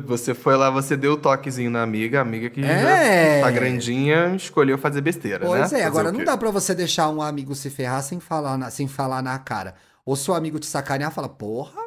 [0.06, 3.40] Você foi lá, você deu o toquezinho na amiga, a amiga que É.
[3.40, 5.46] já tá grandinha, escolheu fazer besteira, né?
[5.48, 8.56] Pois é, Fazer agora não dá pra você deixar um amigo se ferrar sem falar
[8.58, 9.74] na, sem falar na cara.
[10.06, 11.82] Ou seu amigo te sacanear, fala, porra,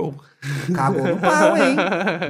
[0.00, 0.14] velho.
[0.74, 1.76] Cagou no pau, hein?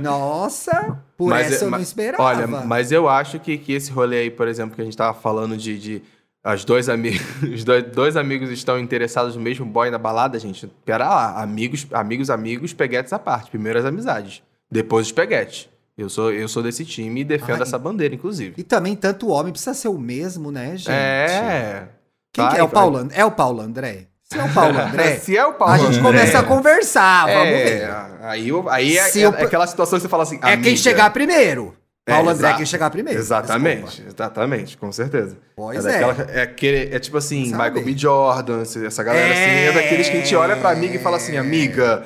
[0.03, 2.23] Nossa, por Mas essa é- eu não mas- esperava.
[2.23, 5.19] Olha, mas eu acho que, que esse rolê aí, por exemplo, que a gente tava
[5.19, 5.79] falando de.
[5.79, 6.03] de
[6.45, 10.67] as dois amigos, os dois, dois amigos estão interessados no mesmo boy na balada, gente.
[10.85, 13.51] Pera lá, amigos, amigos, amigos, peguetes à parte.
[13.51, 15.69] Primeiro as amizades, depois os peguetes.
[15.99, 17.63] Eu sou, eu sou desse time e defendo Ai.
[17.63, 18.55] essa bandeira, inclusive.
[18.59, 20.91] E também tanto homem precisa ser o mesmo, né, gente?
[20.91, 21.89] É.
[22.33, 22.69] Quem que é o.
[22.69, 23.09] Paulo?
[23.13, 24.07] É o Paulo André?
[24.33, 27.27] Se é o Paulo André, Se é o Paulo a gente André, começa a conversar,
[27.27, 27.91] vamos é, ver.
[28.23, 30.39] Aí, aí é, é eu- aquela situação que você fala assim.
[30.43, 31.77] É quem chegar primeiro.
[32.09, 32.57] É, Paulo André é exato.
[32.59, 33.19] quem chegar primeiro.
[33.19, 34.11] Exatamente, desculpa.
[34.11, 35.37] exatamente, com certeza.
[35.57, 35.89] Pois é.
[35.89, 35.93] é.
[36.01, 37.65] daquela- é, aquele- é tipo assim, Sabe?
[37.71, 37.99] Michael B.
[37.99, 39.33] Jordan, essa galera É.
[39.33, 42.05] assim, é daqueles que a gente olha pra amiga e fala assim, amiga,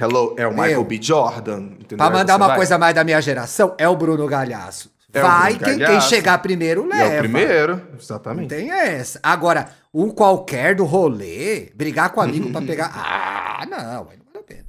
[0.00, 0.84] hello, é o Michael Meu.
[0.84, 0.98] B.
[1.00, 1.58] Jordan.
[1.78, 1.96] Entendeu?
[1.98, 2.56] Pra mandar uma vai.
[2.56, 4.90] coisa mais da minha geração, é o Bruno Galhaço.
[5.12, 6.08] É o Vai, Bruno quem, quem Galhaço.
[6.08, 7.14] chegar primeiro leva.
[7.14, 8.48] É o primeiro, Não exatamente.
[8.48, 9.18] tem essa.
[9.22, 12.90] Agora, um qualquer do rolê, brigar com amigo pra pegar.
[13.58, 14.66] Ah, não, aí não vale a pena.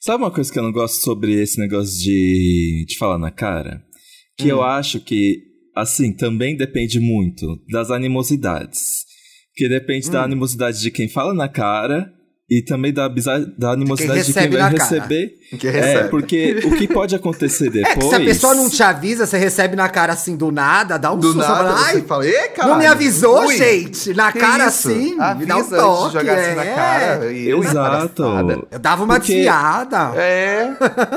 [0.00, 3.82] Sabe uma coisa que eu não gosto sobre esse negócio de, de falar na cara?
[4.38, 4.56] Que Hum.
[4.56, 5.42] eu acho que,
[5.76, 9.04] assim, também depende muito das animosidades.
[9.54, 10.12] Que depende Hum.
[10.12, 12.10] da animosidade de quem fala na cara
[12.50, 14.90] e também da, da animosidade de quem, recebe vai na cara.
[14.90, 15.30] receber.
[15.58, 17.94] Que É, porque o que pode acontecer depois.
[17.96, 20.98] É que se a pessoa não te avisa, você recebe na cara assim do nada,
[20.98, 21.38] dá um Do susto.
[21.38, 24.12] nada fala, você Ai, fala, caralho, não me avisou, ui, gente.
[24.12, 24.88] Na que cara isso?
[24.90, 26.12] assim, me dá um Avisa antes de toque.
[26.12, 26.74] jogar assim na é.
[26.74, 27.32] cara.
[27.32, 28.22] E eu, Exato.
[28.70, 30.12] Eu dava uma Porque- desviada.
[30.16, 30.70] É,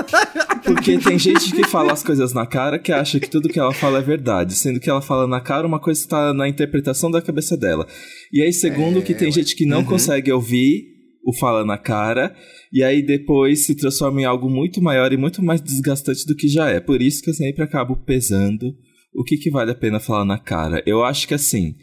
[0.63, 3.73] Porque tem gente que fala as coisas na cara que acha que tudo que ela
[3.73, 7.21] fala é verdade, sendo que ela fala na cara uma coisa está na interpretação da
[7.21, 7.85] cabeça dela.
[8.31, 10.95] E aí, segundo, que tem gente que não consegue ouvir
[11.27, 12.33] o fala na cara,
[12.71, 16.47] e aí depois se transforma em algo muito maior e muito mais desgastante do que
[16.47, 16.79] já é.
[16.79, 18.73] Por isso que eu sempre acabo pesando
[19.13, 20.81] o que, que vale a pena falar na cara.
[20.85, 21.75] Eu acho que assim.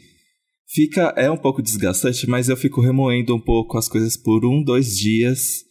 [0.67, 4.63] Fica, é um pouco desgastante, mas eu fico remoendo um pouco as coisas por um,
[4.63, 5.63] dois dias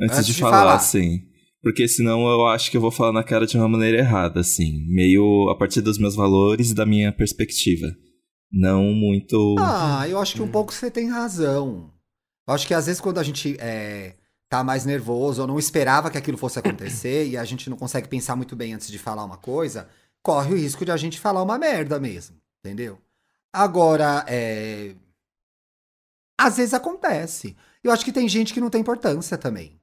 [0.00, 0.74] antes, Antes de, de falar, falar.
[0.76, 1.20] assim.
[1.62, 4.82] Porque senão eu acho que eu vou falar na cara de uma maneira errada, assim.
[4.88, 7.86] Meio a partir dos meus valores e da minha perspectiva.
[8.50, 9.56] Não muito.
[9.58, 11.99] Ah, eu acho que um pouco você tem razão.
[12.50, 14.14] Eu acho que às vezes quando a gente é,
[14.48, 18.08] tá mais nervoso ou não esperava que aquilo fosse acontecer e a gente não consegue
[18.08, 19.88] pensar muito bem antes de falar uma coisa,
[20.22, 22.98] corre o risco de a gente falar uma merda mesmo, entendeu?
[23.52, 24.94] Agora, é...
[26.40, 27.56] às vezes acontece.
[27.82, 29.80] Eu acho que tem gente que não tem importância também.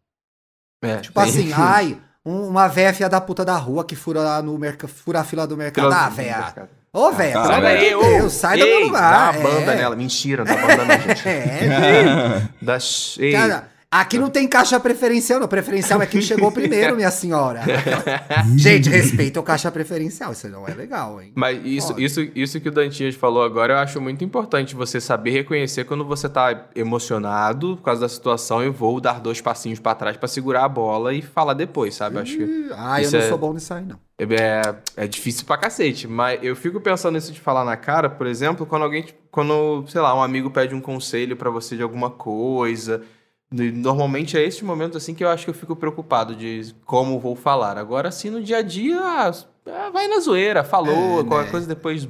[0.84, 0.98] é.
[1.00, 4.86] Tipo assim, ai, um- uma véia filha da puta da rua que fura, no merc...
[4.88, 5.92] fura a fila do mercado.
[5.94, 6.70] Ah, véia.
[6.98, 9.32] Ô, Ah, pelo amor de ô, Deus, sai do meu ei, lugar.
[9.32, 9.76] Dá uma banda é.
[9.76, 9.96] nela.
[9.96, 11.28] Mentira, dá banda não, gente.
[11.30, 12.78] É, Dá...
[13.20, 15.48] Ei, Cara, aqui não tem caixa preferencial, não.
[15.48, 17.62] Preferencial é quem chegou primeiro, minha senhora.
[18.58, 20.32] Gente, respeita o caixa preferencial.
[20.32, 21.32] Isso não é legal, hein?
[21.36, 22.04] Mas isso, Pode.
[22.04, 26.04] isso, isso que o Dantinhas falou agora, eu acho muito importante você saber reconhecer quando
[26.06, 30.28] você tá emocionado por causa da situação e vou dar dois passinhos pra trás pra
[30.28, 32.18] segurar a bola e falar depois, sabe?
[32.20, 33.98] Acho que Ah, eu não é- sou bom nisso aí, não.
[34.20, 36.08] é, é difícil pra cacete.
[36.08, 40.02] Mas eu fico pensando nisso de falar na cara, por exemplo, quando alguém, quando, sei
[40.02, 43.02] lá, um amigo pede um conselho pra você de alguma coisa.
[43.52, 47.36] Normalmente é esse momento assim que eu acho que eu fico preocupado de como vou
[47.36, 47.78] falar.
[47.78, 51.52] Agora, assim, no dia a dia, ah, vai na zoeira, falou, É, qualquer né?
[51.52, 52.08] coisa depois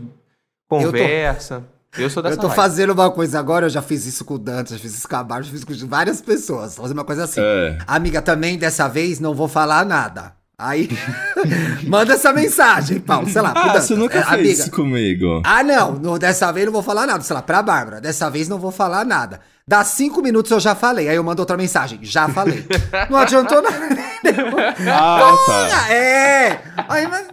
[0.68, 1.64] conversa.
[1.98, 2.56] Eu, sou dessa Eu tô vibe.
[2.56, 5.16] fazendo uma coisa agora, eu já fiz isso com o Dante, já fiz isso com
[5.16, 6.76] a Bárbara, já fiz isso com várias pessoas.
[6.76, 7.42] Tô fazendo uma coisa assim.
[7.42, 7.78] É.
[7.88, 10.36] Amiga, também dessa vez não vou falar nada.
[10.60, 10.90] Aí,
[11.86, 13.54] manda essa mensagem, Paulo, sei lá.
[13.56, 15.42] Ah, você nunca É, fez amiga, isso comigo.
[15.46, 18.02] Ah, não, no- dessa vez não vou falar nada, sei lá, pra Bárbara.
[18.02, 19.40] Dessa vez não vou falar nada.
[19.68, 21.10] Dá cinco minutos eu já falei.
[21.10, 22.00] Aí eu mando outra mensagem.
[22.02, 22.66] Já falei.
[23.10, 23.78] Não adiantou nada.
[24.90, 25.70] Ah, tá.
[25.84, 26.62] Ah, é!
[26.88, 27.28] Aí, mas,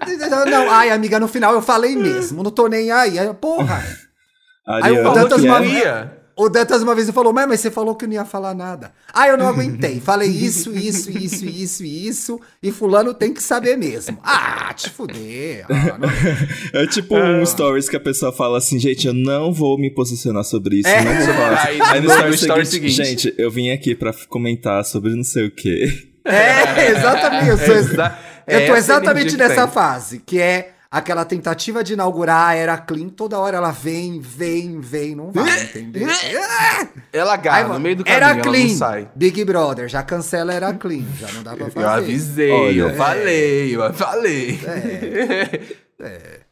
[0.51, 2.43] não, ai, amiga, no final eu falei mesmo.
[2.43, 3.21] Não tô nem aí.
[3.21, 3.85] Aí, porra.
[4.67, 6.13] Aí o Ariana, Dantas que uma- é- ia.
[6.37, 8.91] O Dantas uma vez falou, mas, mas você falou que não ia falar nada.
[9.13, 10.01] Ah, eu não aguentei.
[10.01, 12.41] Falei isso, isso, isso, isso isso.
[12.61, 14.19] E fulano tem que saber mesmo.
[14.25, 15.65] Ah, te fuder.
[15.71, 19.79] Ah, não- É tipo um stories que a pessoa fala assim, gente, eu não vou
[19.79, 21.03] me posicionar sobre isso, É.
[21.05, 21.67] não vou falar.
[21.67, 23.23] Aí, Aí no story, story seguinte, seguinte.
[23.29, 26.09] gente, eu vim aqui pra comentar sobre não sei o quê.
[26.25, 27.49] É, exatamente.
[27.51, 28.19] Eu, sou- Exa-
[28.49, 29.73] eu é tô essa exatamente nessa tem.
[29.75, 33.09] fase, que é aquela tentativa de inaugurar a era clean.
[33.09, 36.09] Toda hora ela vem, vem, vem, não vai, entendeu?
[37.13, 38.69] Ela agarra no meio do caminho, era ela clean.
[38.69, 39.11] não sai.
[39.15, 41.05] Big Brother, já cancela era clean.
[41.19, 41.85] Já não dá pra fazer.
[41.87, 42.95] Eu avisei, Olha, eu é.
[42.95, 44.59] falei, eu falei.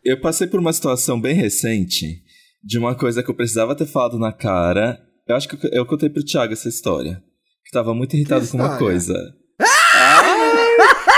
[0.04, 2.22] Eu passei por uma situação bem recente
[2.62, 4.98] de uma coisa que eu precisava ter falado na cara.
[5.28, 7.22] Eu acho que eu- eu contei pro Thiago essa história.
[7.64, 9.14] Que tava muito irritado Que com uma coisa.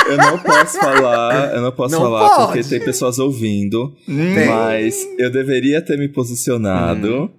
[0.09, 2.47] Eu não posso falar, eu não posso Não falar pode.
[2.47, 4.47] porque tem pessoas ouvindo, Tem.
[4.47, 7.31] mas eu deveria ter me posicionado.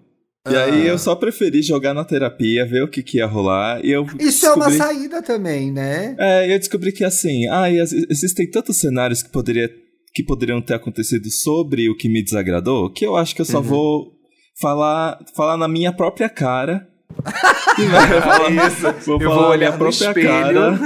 [0.48, 0.92] E aí Ah.
[0.92, 3.84] eu só preferi jogar na terapia, ver o que, que ia rolar.
[3.84, 6.16] E eu Isso é uma descobri- saída também, né?
[6.20, 9.68] É, eu descobri que assim, ah, e as- existem tantos cenários que, poderia,
[10.14, 13.52] que poderiam ter acontecido sobre o que me desagradou, que eu acho que eu Uhum.
[13.52, 14.12] só vou
[14.62, 16.88] falar, falar na minha própria cara.
[18.68, 18.94] Isso.
[19.06, 20.28] Vou Eu vou olhar no própria espelho.
[20.28, 20.80] cara.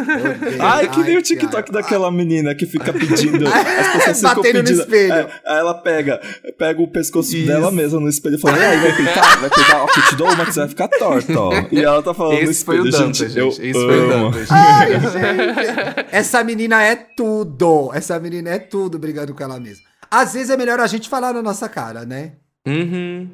[0.60, 3.47] Ai, que nem o TikTok daquela menina que fica pedindo.
[3.47, 4.79] As pessoas ficam Batendo no pedindo.
[4.82, 5.13] espelho.
[5.13, 6.21] É, aí ela pega,
[6.58, 7.47] pega o pescoço Isso.
[7.47, 9.39] dela mesma no espelho e fala: aí, vai peitar?
[9.41, 9.84] Vai peitar?
[9.84, 11.49] Ó, que te dou uma que você vai ficar torta, ó.
[11.71, 13.38] E ela tá falando no Esse foi espelho, o Dantas, gente.
[13.39, 14.32] eu Esse foi o amo.
[14.32, 14.51] Dantas.
[14.51, 16.05] Ai, gente.
[16.12, 17.91] Essa menina é tudo.
[17.93, 19.84] Essa menina é tudo brigando com ela mesma.
[20.10, 22.34] Às vezes é melhor a gente falar na nossa cara, né?
[22.67, 23.29] Uhum.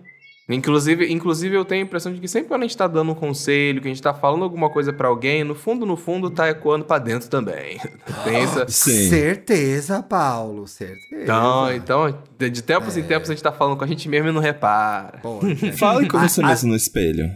[0.48, 3.16] Inclusive, inclusive, eu tenho a impressão de que sempre quando a gente tá dando um
[3.16, 6.48] conselho, que a gente tá falando alguma coisa pra alguém, no fundo, no fundo, tá
[6.50, 7.80] ecoando pra dentro também.
[8.24, 8.68] Tem essa...
[8.68, 9.10] Sim.
[9.10, 10.68] Certeza, Paulo.
[10.68, 11.24] Certeza.
[11.24, 13.04] Então, então, de de tempos em É.
[13.04, 15.18] tempos a gente tá falando com a gente mesmo e não repara.
[15.20, 15.40] Pô,
[15.80, 17.36] Fale com A- você mesmo no espelho.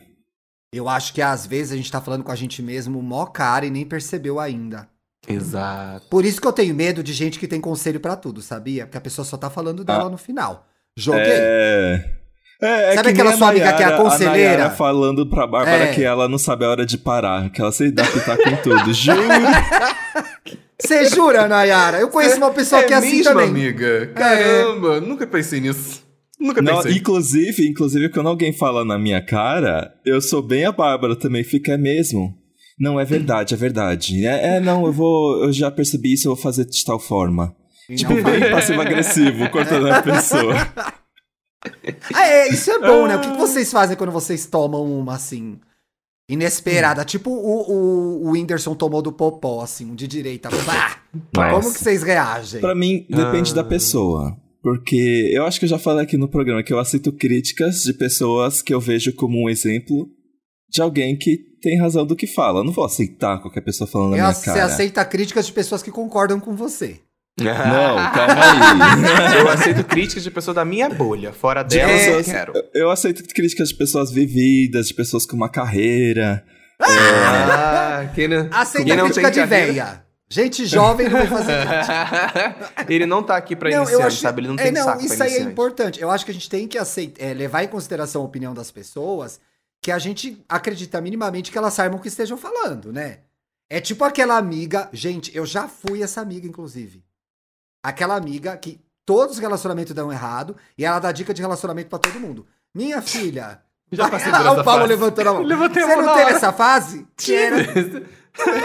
[0.72, 3.66] Eu acho que às vezes a gente tá falando com a gente mesmo mó cara
[3.66, 4.88] e nem percebeu ainda.
[5.28, 6.06] Exato.
[6.10, 8.86] Por isso que eu tenho medo de gente que tem conselho pra tudo, sabia?
[8.86, 10.68] Porque a pessoa só tá falando dela no final.
[10.96, 11.24] Joguei.
[11.26, 12.19] É.
[12.62, 14.52] É, é Sabe aquela sua amiga que é a Nayara- conselheira?
[14.58, 15.94] Nayara falando pra Bárbara É.
[15.94, 18.94] que ela não sabe a hora de parar, que ela se dá pitaco em tudo.
[18.94, 19.18] Juro!
[20.82, 22.00] Você jura, Nayara?
[22.00, 23.48] Eu conheço uma pessoa que é assim mesmo, também.
[23.50, 24.08] amiga?
[24.16, 26.02] Caramba, nunca pensei nisso.
[26.40, 26.94] Nunca Não, pensei.
[26.98, 31.74] inclusive, inclusive, quando alguém fala na minha cara, eu sou bem a Bárbara também, fica
[31.74, 32.34] é mesmo.
[32.80, 34.26] Não, é verdade, é verdade.
[34.26, 35.44] É, é, não, eu vou.
[35.44, 37.54] Eu já percebi isso, eu vou fazer de tal forma.
[37.94, 40.56] Tipo, bem passivo-agressivo, cortando a pessoa.
[42.14, 43.16] Ah, é, isso é bom, né?
[43.18, 45.60] O que que vocês fazem quando vocês tomam uma, assim,
[46.30, 47.04] inesperada?
[47.04, 50.50] Tipo o, o, o Whindersson tomou do Popó, assim, um de direita.
[50.66, 51.00] Pá!
[51.52, 52.62] Como que vocês reagem?
[52.62, 53.56] Pra mim, depende Ah.
[53.56, 54.38] da pessoa.
[54.62, 57.94] Porque eu acho que eu já falei aqui no programa que eu aceito críticas de
[57.94, 60.10] pessoas que eu vejo como um exemplo
[60.70, 62.60] de alguém que tem razão do que fala.
[62.60, 64.66] Eu não vou aceitar qualquer pessoa falando na Eu- minha Você cara.
[64.66, 67.00] aceita críticas de pessoas que concordam com você.
[67.44, 68.36] Não, calma
[69.34, 69.40] aí.
[69.40, 71.32] Eu aceito críticas de pessoa da minha bolha.
[71.34, 72.54] Fora dela, É, eu pessoas- quero.
[72.74, 76.44] Eu aceito críticas de pessoas vividas, de pessoas com uma carreira.
[76.82, 80.06] Ah, quem não, Aceita quem não crítica tem de carreira- véia.
[80.32, 81.54] Gente jovem não vai fazer.
[82.88, 84.42] Ele não tá aqui pra Não, iniciante, acho, sabe?
[84.42, 86.00] Ele não é, tem não, saco isso pra aí é importante.
[86.00, 88.70] Eu acho que a gente tem que aceitar, é, levar em consideração a opinião das
[88.70, 89.40] pessoas
[89.82, 93.20] que a gente acredita minimamente que elas saibam o que estejam falando, né?
[93.72, 97.04] É tipo aquela amiga, gente, eu já fui essa amiga, inclusive.
[97.90, 102.00] Aquela amiga que todos os relacionamentos dão errado e ela dá dica de relacionamento pra
[102.00, 102.46] todo mundo.
[102.74, 103.62] Minha filha.
[103.92, 104.94] Já passei por Ah, essa o Paulo fase.
[104.94, 105.42] levantando a mão.
[105.44, 107.08] Levantei Você não teve essa fase?
[107.30, 107.56] Era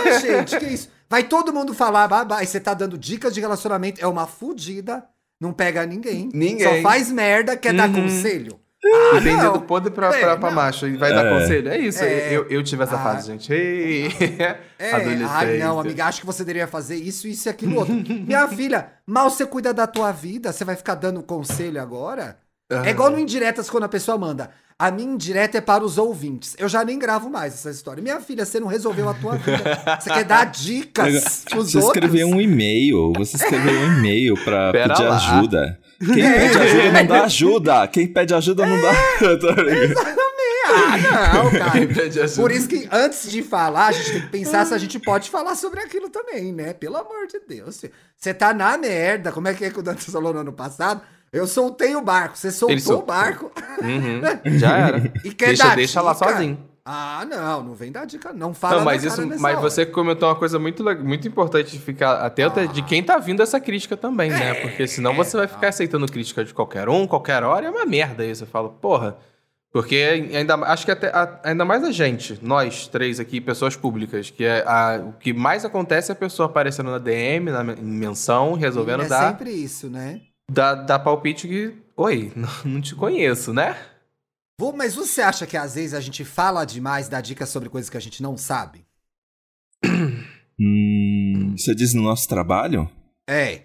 [0.05, 0.91] Ai, gente, que isso?
[1.09, 5.05] Vai todo mundo falar, babá, e você tá dando dicas de relacionamento, é uma fudida,
[5.41, 6.29] não pega ninguém.
[6.33, 6.77] Ninguém.
[6.77, 8.03] Só faz merda, quer dar Uhum.
[8.03, 8.59] conselho.
[8.87, 9.53] Ah, Ah, Tem não.
[9.53, 11.31] dedo podre pra, É, pra, pra macho e vai dar É.
[11.41, 11.69] conselho.
[11.71, 12.03] É isso.
[12.05, 12.37] É.
[12.37, 13.03] Eu, eu tive essa Ah.
[13.03, 13.53] fase, gente.
[13.53, 14.09] Ei.
[14.79, 14.93] É,
[15.27, 17.95] ai não, amiga, acho que você deveria fazer isso, isso e aquilo outro.
[18.27, 22.37] Minha filha, mal você cuida da tua vida, você vai ficar dando conselho agora?
[22.85, 24.51] É igual no Indiretas quando a pessoa manda.
[24.77, 26.57] A minha indireta é para os ouvintes.
[26.59, 28.03] Eu já nem gravo mais essa história.
[28.03, 29.99] Minha filha, você não resolveu a tua vida.
[30.01, 31.85] Você quer dar dicas pros Você outros?
[32.03, 35.15] escreveu um e-mail, você escreveu um e-mail pra Pera pedir lá.
[35.17, 35.79] ajuda.
[35.99, 37.89] Quem pede ajuda não dá ajuda.
[37.89, 38.93] Quem pede ajuda não dá.
[39.55, 40.01] Brincando.
[40.67, 42.29] Ah, não, cara.
[42.37, 45.29] Por isso que antes de falar, a gente tem que pensar se a gente pode
[45.31, 46.73] falar sobre aquilo também, né?
[46.73, 47.85] Pelo amor de Deus.
[48.17, 49.31] Você tá na merda.
[49.31, 51.03] Como é que é que o Dante falou no ano passado?
[51.33, 52.39] Eu soltei o barco.
[52.39, 53.51] Você soltou Ele o barco
[53.83, 54.21] Uhum,
[54.59, 55.13] já era.
[55.25, 56.59] e quer deixa dar deixa lá sozinho.
[56.87, 58.53] Ah, não, não, vem dar dica, não.
[58.53, 59.61] Fala Não, mas isso, mas hora.
[59.71, 63.43] você comentou uma coisa muito, muito importante de ficar atento é de quem tá vindo
[63.43, 64.53] essa crítica também, né?
[64.61, 68.23] Porque senão você vai ficar aceitando crítica de qualquer um, qualquer hora, é uma merda
[68.23, 68.35] aí.
[68.35, 69.17] Você fala, porra.
[69.73, 71.11] Porque ainda, acho que até,
[71.43, 75.65] ainda mais a gente, nós três aqui, pessoas públicas, que é a- o que mais
[75.65, 79.89] acontece é a pessoa aparecendo na DM, na men- menção, resolvendo é dar, sempre isso,
[79.91, 80.21] né?
[80.49, 81.75] dar, dar palpite que.
[81.97, 82.31] Oi,
[82.65, 83.75] não te conheço, né?
[84.59, 87.91] Vou, mas você acha que às vezes a gente fala demais, dá dicas sobre coisas
[87.91, 88.85] que a gente não sabe?
[90.59, 92.89] Hum, você diz no nosso trabalho?
[93.29, 93.63] É.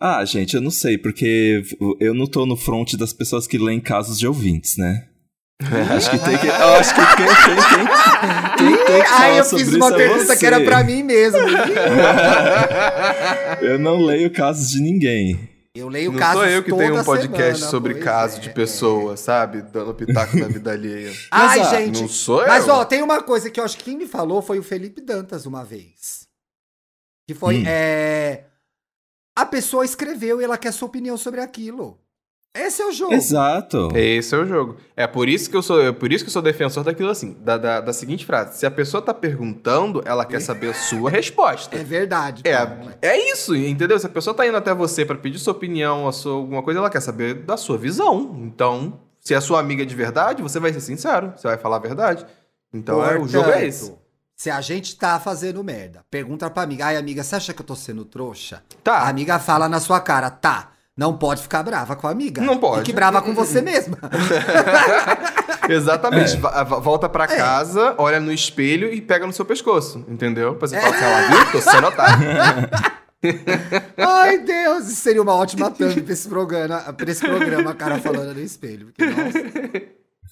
[0.00, 1.62] Ah, gente, eu não sei, porque
[1.98, 5.08] eu não tô no front das pessoas que leem casos de ouvintes, né?
[5.96, 6.46] acho que tem que.
[6.46, 7.86] Eu acho que quem, quem, quem,
[8.76, 10.36] quem tem que falar Aí eu sobre fiz uma isso é pergunta você.
[10.36, 11.40] que era pra mim mesmo.
[13.60, 15.48] Eu não leio casos de ninguém.
[15.74, 18.40] Eu leio Não casos sou eu que tenho um podcast semana, sobre pois caso é,
[18.40, 18.52] de é.
[18.52, 19.62] pessoas, sabe?
[19.62, 21.12] Dando pitaco na vida alheia.
[21.30, 22.00] Ai, Mas, ah, gente.
[22.00, 22.74] não sou Mas, eu.
[22.74, 25.46] ó, tem uma coisa que eu acho que quem me falou foi o Felipe Dantas
[25.46, 26.26] uma vez.
[27.26, 27.64] Que foi, Hum.
[27.66, 28.44] é...
[29.36, 32.00] A pessoa escreveu e ela quer sua opinião sobre aquilo.
[32.54, 33.14] Esse é o jogo.
[33.14, 33.88] Exato.
[33.94, 34.76] Esse é o jogo.
[34.96, 37.36] É por isso que eu sou, é por isso que eu sou defensor daquilo assim,
[37.40, 41.10] da, da, da seguinte frase: se a pessoa tá perguntando, ela quer saber a sua
[41.10, 41.76] resposta.
[41.76, 42.42] É verdade.
[42.44, 43.98] É, é isso, entendeu?
[43.98, 46.80] Se a pessoa tá indo até você pra pedir sua opinião, a sua, alguma coisa,
[46.80, 48.34] ela quer saber da sua visão.
[48.42, 51.80] Então, se é sua amiga de verdade, você vai ser sincero, você vai falar a
[51.80, 52.26] verdade.
[52.72, 53.90] Então, é, o jogo é esse.
[53.90, 54.02] Portanto,
[54.36, 57.66] Se a gente tá fazendo merda, pergunta pra amiga, ai amiga, você acha que eu
[57.66, 58.62] tô sendo trouxa?
[58.82, 58.98] Tá.
[58.98, 60.72] A amiga fala na sua cara, tá.
[60.98, 62.42] Não pode ficar brava com a amiga.
[62.42, 62.80] Não pode.
[62.80, 63.96] Fique brava com você mesma.
[65.70, 66.34] Exatamente.
[66.34, 66.64] É.
[66.64, 67.28] Volta pra É.
[67.36, 70.56] casa, olha no espelho e pega no seu pescoço, entendeu?
[70.56, 71.52] Pra você falar assim, ela viu?
[71.52, 72.28] Tô sendo otário.
[73.96, 77.98] Ai, Deus, isso seria uma ótima thumb pra esse programa, pra esse programa, a cara
[77.98, 78.86] falando no espelho.
[78.86, 79.38] Porque, nossa,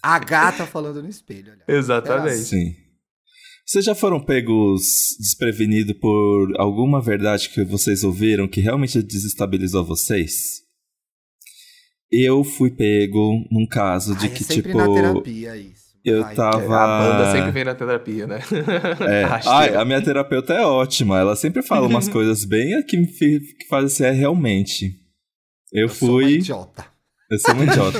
[0.02, 1.76] a gata falando no espelho, olha.
[1.78, 2.38] Exatamente.
[2.44, 2.76] Sim.
[3.66, 10.62] Vocês já foram pegos desprevenidos por alguma verdade que vocês ouviram que realmente desestabilizou vocês?
[12.10, 14.78] Eu fui pego num caso de Ai, que, é sempre tipo.
[14.78, 15.82] na terapia isso.
[16.04, 16.34] eu Vai.
[16.36, 18.38] tava- A banda sempre vem na terapia, né?
[19.10, 19.24] É.
[19.50, 21.18] Ai, a minha terapeuta é ótima.
[21.18, 24.92] Ela sempre fala umas coisas bem que me fi- que fazem assim, é realmente.
[25.72, 26.34] Eu, Eu sou uma fui.
[26.34, 26.86] idiota.
[27.28, 27.98] Eu sou um idiota.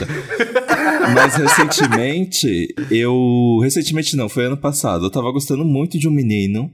[1.14, 3.58] Mas recentemente, eu.
[3.62, 5.06] Recentemente não, foi ano passado.
[5.06, 6.70] Eu tava gostando muito de um menino.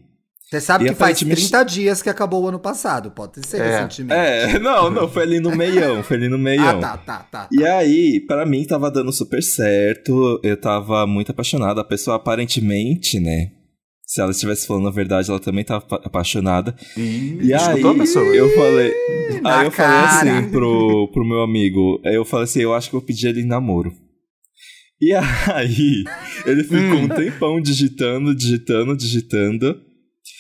[0.51, 3.59] Você sabe E que faz aparentemente- 30 dias que acabou o ano passado, pode ser
[3.63, 3.71] É.
[3.81, 4.21] recentemente.
[4.21, 6.79] É, não, não, foi ali no meião, foi ali no Ah, meião.
[6.81, 7.49] tá, tá, tá.
[7.51, 11.81] E aí, pra mim tava dando super certo, eu tava muito apaixonado.
[11.81, 13.49] A pessoa aparentemente, né?
[14.05, 16.75] Se ela estivesse falando a verdade, ela também tava apa- apaixonada.
[16.99, 18.25] E, E escutou aí, a pessoa?
[18.27, 18.93] eu falei.
[19.41, 20.39] na aí eu falei cara.
[20.39, 21.99] assim pro, pro meu amigo.
[22.05, 23.91] Aí eu falei assim, eu acho que eu vou pedir ele em namoro.
[25.03, 25.13] E
[25.53, 26.05] aí,
[26.47, 27.03] ele ficou Hum.
[27.05, 29.81] um tempão digitando, digitando, digitando.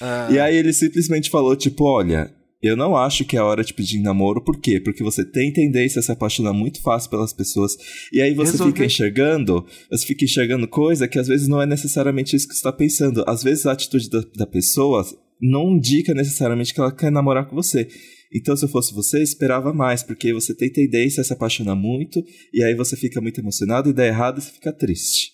[0.00, 2.30] Ah, E aí ele simplesmente falou, tipo, olha,
[2.62, 4.40] eu não acho que é a hora de pedir namoro.
[4.44, 4.78] Por quê?
[4.78, 7.72] Porque você tem tendência a se apaixonar muito fácil pelas pessoas.
[8.12, 8.72] E aí você Resolvi.
[8.72, 12.60] fica enxergando, você fica enxergando coisa que às vezes não é necessariamente isso que você
[12.60, 13.24] está pensando.
[13.26, 15.04] Às vezes a atitude da, da pessoa
[15.40, 17.88] não indica necessariamente que ela quer namorar com você.
[18.34, 21.74] Então, se eu fosse você, eu esperava mais, porque você tem tendência a se apaixonar
[21.74, 25.32] muito, e aí você fica muito emocionado e dá errado e você fica triste.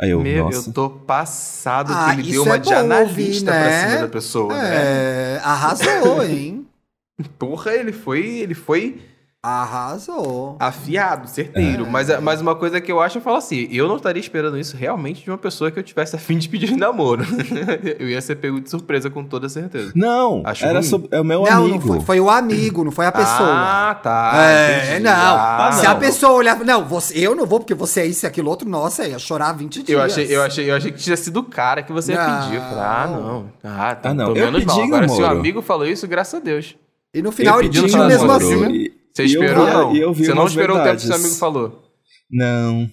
[0.00, 0.70] Aí eu, Meu, nossa.
[0.70, 3.88] eu tô passado Ah, que ele deu uma é de bom analista ouvir, pra né?
[3.88, 4.76] cima da pessoa, né?
[4.76, 6.66] É, arrasou, hein?
[7.38, 9.00] Porra, ele foi, ele foi
[9.40, 10.56] Arrasou.
[10.58, 11.86] afiado, certeiro.
[11.86, 11.88] É.
[11.88, 14.76] Mas, mas uma coisa que eu acho, eu falo assim, eu não estaria esperando isso
[14.76, 17.24] realmente de uma pessoa que eu tivesse a fim de pedir namoro.
[18.00, 19.92] eu ia ser pego de surpresa com toda certeza.
[19.94, 21.86] Não, Acho era sobre, é o meu não, amigo.
[21.88, 23.48] não foi, foi o amigo, não foi a pessoa.
[23.50, 24.32] Ah, tá.
[24.36, 25.04] é, entendi.
[25.04, 25.12] não.
[25.36, 25.92] Ah, Se não.
[25.92, 26.58] a pessoa olhar.
[26.64, 29.52] Não, você, eu não vou, porque você é isso e aquilo outro, nossa, ia chorar
[29.52, 29.88] 20 dias.
[29.88, 32.40] Eu achei, eu, achei, eu achei que tinha sido o cara que você ia Não.
[32.42, 32.54] pedir.
[32.56, 33.44] Eu falei, ah, não.
[33.62, 34.26] Ah, tá, Ah, não.
[34.34, 34.76] Tô Eu menos mal.
[34.76, 35.38] pedi Agora, se o namoro.
[35.40, 36.76] amigo falou isso, graças a Deus.
[37.14, 38.66] E no final Eu ele final mesmo namoro, assim.
[38.68, 38.97] viu?
[39.26, 39.94] Você eu esperou vi- não?
[39.96, 41.24] e eu vi você não esperou o tempo que seu verdades.
[41.26, 41.82] amigo falou.
[42.30, 42.90] Não.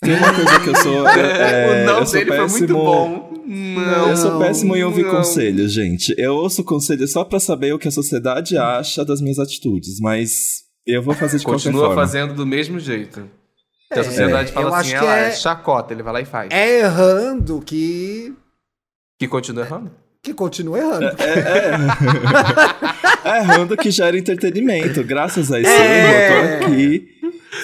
[0.00, 1.08] Tem uma coisa que eu sou.
[1.08, 3.28] é, o não eu sou dele foi muito péssimo- bom.
[3.46, 4.08] Não.
[4.10, 5.10] Eu sou péssimo em ouvir não.
[5.10, 6.14] conselhos, gente.
[6.18, 10.64] Eu ouço conselhos só pra saber o que a sociedade acha das minhas atitudes, mas
[10.86, 12.06] eu vou fazer de Continua qualquer forma.
[12.06, 13.28] fazendo do mesmo jeito.
[13.92, 16.12] Se a É, sociedade eu fala assim, acho que ela é- é chacota, ele vai
[16.12, 16.48] lá e faz.
[16.52, 18.34] É errando que.
[19.18, 19.90] Que continua errando.
[20.22, 21.06] Que continua errando.
[21.06, 21.72] É
[23.24, 25.02] errando que gera entretenimento.
[25.04, 26.54] Graças a isso, É.
[26.56, 27.08] eu tô aqui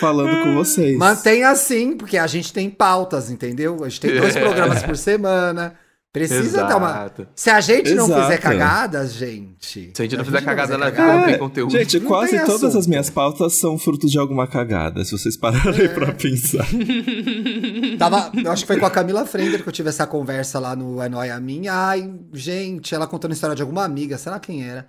[0.01, 0.97] falando com vocês.
[0.99, 3.83] Mantém assim, porque a gente tem pautas, entendeu?
[3.85, 4.41] A gente tem dois É.
[4.41, 5.75] programas por semana.
[6.13, 6.91] Precisa dar uma.
[6.91, 7.27] Exato.
[7.35, 8.23] Se a gente não Exato.
[8.23, 9.91] fizer cagadas, gente.
[9.93, 11.73] Se a gente não se fizer cagada na vida, cagada- não tem conteúdo.
[11.73, 12.79] Gente, Não quase todas assunto.
[12.79, 16.65] as minhas pautas são fruto de alguma cagada, se vocês pararem pra pensar.
[17.99, 20.77] Tava, eu acho que foi com a Camila Frender que eu tive essa conversa lá
[20.77, 21.73] no É Nóia Minha.
[21.75, 24.87] Ai, gente, ela contando a história de alguma amiga, sei lá quem era.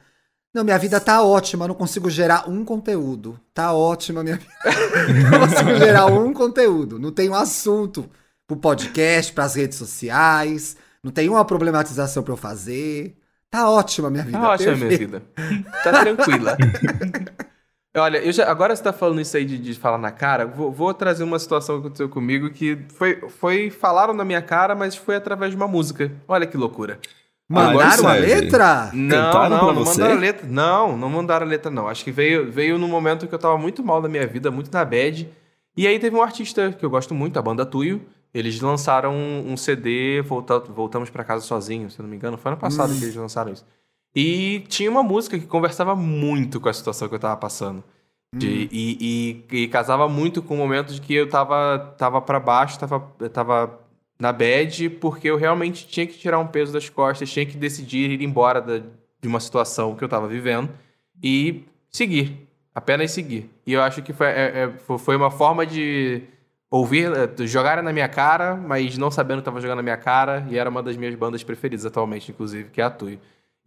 [0.56, 3.38] Não, minha vida tá ótima, não consigo gerar um conteúdo.
[3.54, 5.30] Tá ótima minha vida.
[5.30, 6.98] não consigo gerar um conteúdo.
[6.98, 8.10] Não tenho assunto
[8.48, 10.78] pro podcast, pras redes sociais.
[11.04, 13.18] Não tem uma problematização pra eu fazer.
[13.50, 14.40] Tá ótima minha vida.
[14.40, 15.24] Tá ótima minha vida.
[15.84, 16.58] Tá tranquila.
[17.98, 20.70] Olha, eu já, agora você tá falando isso aí de, de falar na cara, vou,
[20.72, 23.70] vou trazer uma situação que aconteceu comigo que foi, foi.
[23.70, 26.10] Falaram na minha cara, mas foi através de uma música.
[26.30, 26.98] Olha que loucura.
[27.48, 28.28] Mandaram a sério?
[28.42, 28.90] letra?
[28.94, 30.48] Não, não, não mandaram a letra.
[30.48, 31.88] Não, não mandaram a letra, não.
[31.88, 34.72] Acho que veio, veio num momento que eu tava muito mal da minha vida, muito
[34.72, 35.30] na bad.
[35.78, 38.02] E aí teve um artista que eu gosto muito, a banda Tuyo.
[38.34, 42.38] Eles lançaram um, um CD, Volta- Voltamos pra Casa Sozinhos, se eu não me engano.
[42.38, 43.66] Foi ano passado que eles lançaram isso.
[44.16, 47.84] E tinha uma música que conversava muito com a situação que eu tava passando.
[48.36, 52.40] De- e, e- e casava muito com o momento de que eu tava, tava para
[52.40, 53.00] baixo, tava,
[53.32, 53.80] tava
[54.20, 58.12] na bad, porque eu realmente tinha que tirar um peso das costas, tinha que decidir
[58.12, 60.70] ir embora da- de uma situação que eu tava vivendo
[61.22, 63.50] e seguir Apenas seguir.
[63.66, 66.24] E eu acho que foi, é- é- fo- foi uma forma de
[66.70, 70.46] ouvir, é, jogarem na minha cara, mas não sabendo que tava jogando na minha cara.
[70.50, 73.18] E era uma das minhas bandas preferidas atualmente, inclusive, que é a Tui.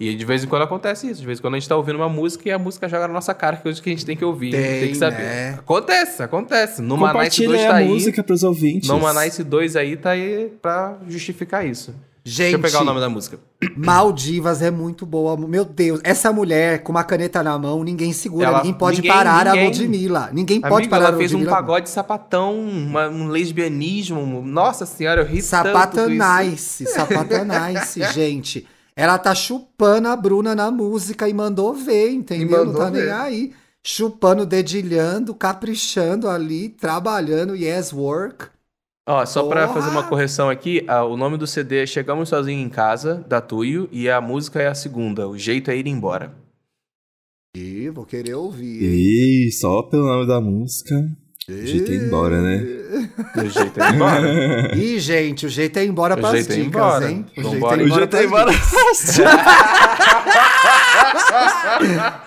[0.01, 1.21] E de vez em quando acontece isso.
[1.21, 3.15] De vez em quando a gente tá ouvindo uma música e a música joga na
[3.15, 4.53] nossa cara, que é coisa que a gente tem que ouvir.
[4.53, 5.19] Tem, tem que saber.
[5.23, 5.51] né?
[5.59, 6.81] Acontece, acontece.
[6.81, 7.89] No Manice Compartilha 2 aí tá a aí.
[7.89, 8.89] música pros ouvintes.
[8.89, 11.93] No Manice 2 aí tá aí pra justificar isso.
[12.25, 13.41] Gente, Deixa eu pegar o nome da música.
[13.77, 15.37] Maldivas é muito boa.
[15.37, 19.11] Meu Deus, essa mulher com uma caneta na mão, ninguém segura, Ela- ninguém pode ninguém-
[19.13, 20.31] parar a ninguém- Ludmilla.
[20.33, 21.57] Ninguém pode parar a ela fez um Ludmilla.
[21.57, 24.43] pagode sapatão, uma- um lesbianismo.
[24.45, 25.41] Nossa senhora, eu ri.
[25.43, 28.67] Sapatanice, sapatanice, gente.
[28.99, 32.65] Ela tá chupando a Bruna na música e mandou ver, entendeu?
[32.65, 33.13] Não mandou tá nem ver.
[33.13, 33.53] aí.
[33.87, 38.47] Chupando, dedilhando, caprichando ali, trabalhando, yes, work.
[39.09, 39.81] Ó, só pra Porra!
[39.81, 43.41] fazer uma correção aqui, ah, o nome do CD é Chegamos Sozinhos em Casa, da
[43.41, 46.35] Tuyo, e a música é a segunda, O Jeito é Ir Embora.
[47.57, 48.83] Ih, vou querer ouvir.
[48.83, 50.95] Ih, só pelo nome da música.
[51.49, 52.63] O jeito é ir embora, né?
[53.37, 54.75] O Jeito é Ir Embora.
[54.77, 57.11] Ih, gente, o jeito é ir embora O pras jeito é ir dicas, embora.
[57.11, 57.27] hein?
[57.37, 57.77] O Vambora.
[57.79, 59.19] jeito é ir O embora jeito é pras ir dicas.
[59.19, 59.49] embora.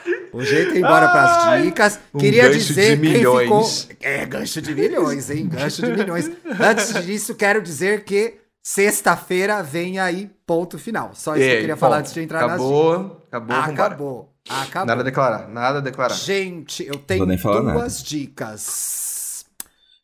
[0.34, 2.00] O jeito é ir embora pras dicas.
[2.14, 3.82] um Queria gancho dizer de quem milhões.
[3.84, 3.98] ficou.
[4.02, 5.48] É, gancho de milhões, hein?
[5.52, 6.32] Gancho de milhões.
[6.60, 11.12] Antes disso, quero dizer que sexta-feira vem aí, ponto final.
[11.14, 13.12] Só isso que eu queria falar antes de entrar nas Acabou, dicas.
[13.28, 13.74] acabou, vambora.
[13.74, 14.30] Acabou.
[14.50, 14.86] Acabou.
[14.88, 16.16] Nada a declarar, nada a declarar.
[16.16, 19.11] Gente, eu tenho duas dicas.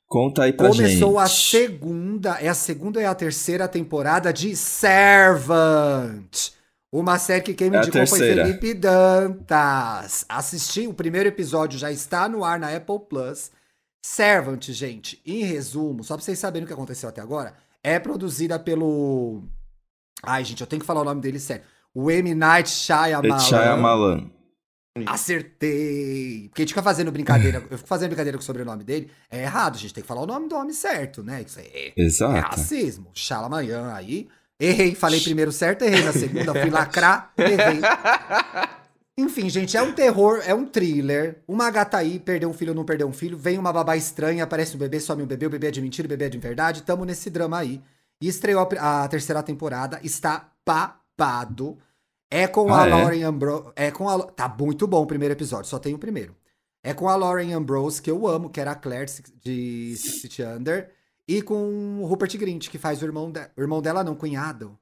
[0.08, 1.24] Conta aí pra Começou gente.
[1.24, 6.52] a segunda, é a segunda é a terceira temporada de Servant.
[6.90, 8.20] Uma série que quem me É indicou foi.
[8.20, 10.26] Felipe Dantas.
[10.30, 13.52] Assisti, o primeiro episódio já está no ar na Apple Plus.
[14.02, 17.54] Servant, gente, em resumo, só pra vocês saberem o que aconteceu até agora,
[17.84, 19.44] é produzida pelo...
[20.24, 21.64] Ai, gente, eu tenho que falar o nome dele sério.
[21.94, 22.34] O M.
[22.34, 23.40] Night Shyamalan.
[23.40, 24.32] Shyamalan.
[25.06, 26.48] Acertei!
[26.50, 29.12] Porque a gente fica fazendo brincadeira, eu fico fazendo brincadeira com o sobrenome dele.
[29.30, 31.44] É errado, a gente tem que falar o nome do homem certo, né?
[31.46, 32.50] Isso é, é Exato.
[32.50, 33.12] racismo.
[33.14, 34.28] Xalamanhã aí.
[34.60, 37.80] Errei, falei primeiro certo, errei na segunda, fui lacrar, errei.
[39.20, 41.42] Enfim, gente, é um terror, é um thriller.
[41.48, 43.36] Uma gata aí perdeu um filho ou não perdeu um filho.
[43.36, 46.06] Vem uma babá estranha, aparece um bebê, some um bebê, o bebê é de mentira,
[46.06, 46.84] o bebê é de verdade.
[46.84, 47.82] Tamo nesse drama aí.
[48.22, 51.80] E estreou a terceira temporada, está papado.
[52.30, 52.90] É com Ah, a é?
[52.92, 53.70] Lauren Ambrose.
[53.76, 54.20] É com a.
[54.24, 56.36] Tá muito bom o primeiro episódio, só tem o primeiro.
[56.84, 59.12] É com a Lauren Ambrose, que eu amo, que era a Claire
[59.44, 60.92] de Feet Under.
[61.28, 63.42] E com o Rupert Grint, que faz o irmão, de...
[63.58, 64.78] o irmão dela, não, cunhado.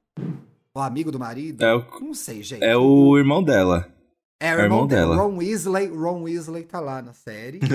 [0.74, 1.64] O amigo do marido.
[1.64, 2.62] É o, Não sei, gente.
[2.62, 3.88] é o irmão dela.
[4.38, 5.16] É, o é irmão irmão dela.
[5.16, 5.22] dela.
[5.28, 5.86] Ron Weasley.
[5.88, 7.60] Ron Weasley tá lá na série.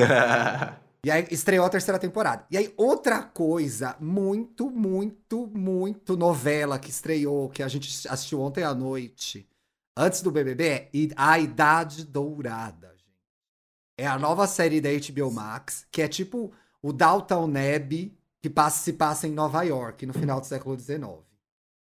[1.03, 2.45] E aí estreou a terceira temporada.
[2.51, 8.63] E aí, outra coisa muito, muito, muito novela que estreou, que a gente assistiu ontem
[8.63, 9.47] à noite,
[9.97, 12.89] antes do BBB, é A Idade Dourada.
[12.95, 13.11] gente.
[13.97, 18.83] É a nova série da HBO Max, que é tipo o Downton Neb, que passa,
[18.83, 21.25] se passa em Nova York, no final do século XIX.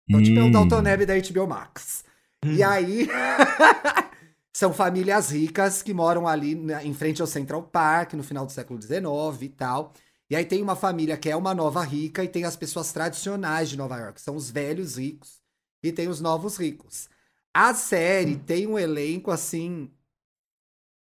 [0.07, 0.51] Então, tipo, é o Hum.
[0.51, 2.03] Downton Neb da HBO Max.
[2.45, 3.07] E aí,
[4.55, 8.51] são famílias ricas que moram ali na- em frente ao Central Park, no final do
[8.51, 9.93] século XIX e tal.
[10.29, 13.69] E aí tem uma família que é uma nova rica e tem as pessoas tradicionais
[13.69, 15.41] de Nova York, são os velhos ricos
[15.83, 17.09] e tem os novos ricos.
[17.55, 19.89] A série tem um elenco assim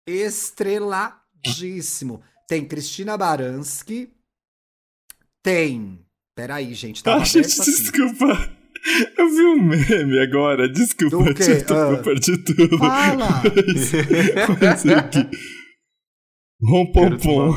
[0.08, 2.22] estreladíssimo.
[2.48, 4.14] Tem Cristina Baranski,
[5.44, 6.00] tem.
[6.36, 8.52] Peraí, gente, tá Ah, gente, desculpa.
[9.18, 10.70] Eu vi um meme agora.
[10.72, 11.98] Desculpa, eu Ah.
[12.04, 12.78] perdi tudo.
[12.78, 13.42] Fala!
[14.62, 15.28] Mas é que-
[16.64, 17.56] Rompompom.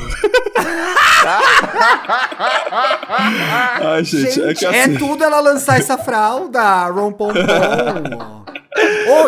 [3.83, 4.97] Ai, gente, Gente, é que é assim.
[4.97, 7.39] tudo ela lançar essa fralda, rompompom.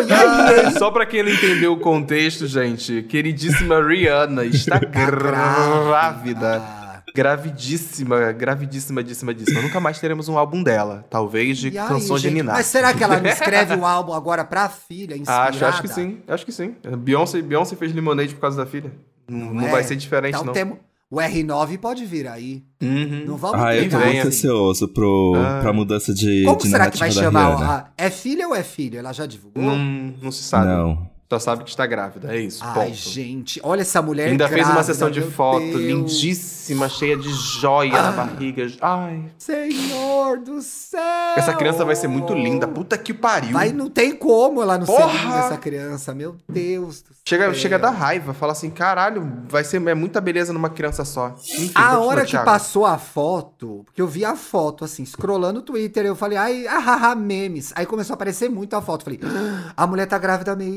[0.06, 0.70] E aí, hein?
[0.78, 6.56] Só pra quem não entendeu o contexto, gente, queridíssima Rihanna está grávida.
[6.62, 6.84] Ah,
[7.14, 9.62] Gravidíssima, gravidíssima, díssima, díssima.
[9.62, 11.04] Nunca mais teremos um álbum dela.
[11.08, 12.38] Talvez de aí, canções de gente?
[12.38, 12.54] Niná.
[12.54, 15.50] Mas será que ela não escreve um álbum agora pra filha, inspirada?
[15.50, 16.74] Acho, acho que sim, acho que sim.
[16.98, 18.90] Beyoncé, Beyoncé fez Lemonade por causa da filha.
[19.28, 19.70] Não, não é?
[19.70, 20.52] vai ser diferente, Então não.
[20.52, 20.78] temo-
[21.10, 22.62] O R9 pode vir aí.
[22.82, 23.24] Uhum.
[23.26, 25.60] Não vamos Ah, eu tô muito ansioso pro, Ah.
[25.60, 27.56] pra mudança de, Como de será que vai chamar?
[27.56, 27.72] Rihanna.
[27.72, 28.98] a- É filha ou é filho?
[28.98, 29.62] Ela já divulgou?
[29.62, 29.76] Não,
[30.20, 30.66] não se sabe.
[30.66, 31.13] Não.
[31.34, 32.62] Só sabe que está grávida, é isso.
[32.64, 32.94] Ai, ponto.
[32.96, 35.80] gente, olha essa mulher Ainda fez uma grávida, sessão de foto Deus.
[35.80, 37.28] lindíssima, cheia de
[37.60, 38.12] joia na Ah.
[38.12, 38.66] barriga.
[38.80, 41.00] Ai, Senhor do céu!
[41.36, 42.68] essa criança vai ser muito linda.
[42.68, 43.52] Puta que pariu.
[43.52, 45.12] Vai, não tem como ela não ser Porra!
[45.24, 46.14] linda, essa criança.
[46.14, 47.54] Meu Deus do Chega, céu.
[47.54, 51.34] chega a dar raiva, fala assim, caralho, vai ser é muita beleza numa criança só.
[51.58, 52.44] Enfim, A continua, hora que Thiago.
[52.44, 56.66] passou a foto, porque eu vi a foto, assim, scrollando o Twitter, eu falei, ai,
[56.68, 57.72] ahaha, memes.
[57.74, 59.02] Aí começou a aparecer muito a foto.
[59.04, 60.74] Falei, "Ah, a mulher tá grávida mesmo.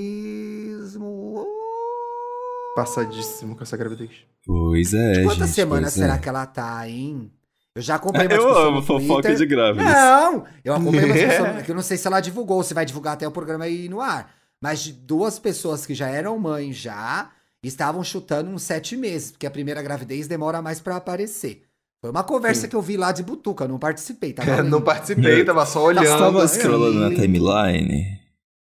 [2.78, 4.12] Passadíssimo com essa gravidez.
[4.46, 6.18] Pois é, Quantas gente, semanas será é.
[6.20, 7.32] que ela tá, hein?
[7.74, 9.88] Eu já acompanhei uma Eu amo fofoca de grávidas.
[9.88, 11.28] Não, eu acompanhei uma É.
[11.28, 13.90] discussão, que eu não sei se ela divulgou, se vai divulgar até o programa ir
[13.90, 14.32] no ar.
[14.62, 17.32] Mas de duas pessoas que já eram mães já,
[17.64, 21.64] estavam chutando uns sete meses, porque a primeira gravidez demora mais pra aparecer.
[22.00, 24.44] Foi uma conversa que eu vi lá de Butuca, eu não participei, tá?
[24.64, 26.06] não participei, tava só olhando.
[26.06, 26.60] Estava assim.
[26.60, 28.20] scrollando na timeline.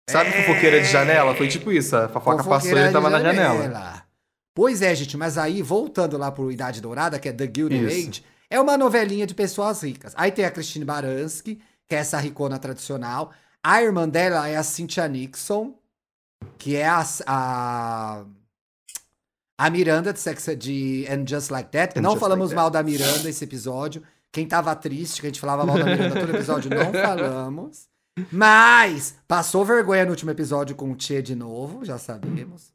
[0.09, 1.35] Sabe fofoqueira de janela?
[1.35, 4.03] Foi tipo isso, a fofoca passou e ele tava na janela.
[4.55, 8.09] Pois é, gente, mas aí, voltando lá pro Idade Dourada, que é The Gilded Isso.
[8.09, 10.13] Age, é uma novelinha de pessoas ricas.
[10.17, 13.31] Aí tem a Christine Baranski, que é essa ricona tradicional.
[13.61, 15.75] A irmã dela é a Cynthia Nixon,
[16.57, 18.25] que é a, a,
[19.59, 21.99] a Miranda de Sex de And Just Like That.
[21.99, 24.01] And não falamos Like mal da Miranda esse episódio.
[24.31, 27.87] Quem tava triste, que a gente falava mal da Miranda todo episódio, não falamos.
[28.31, 32.73] Mas passou vergonha no último episódio com o Tchê de novo, já sabemos.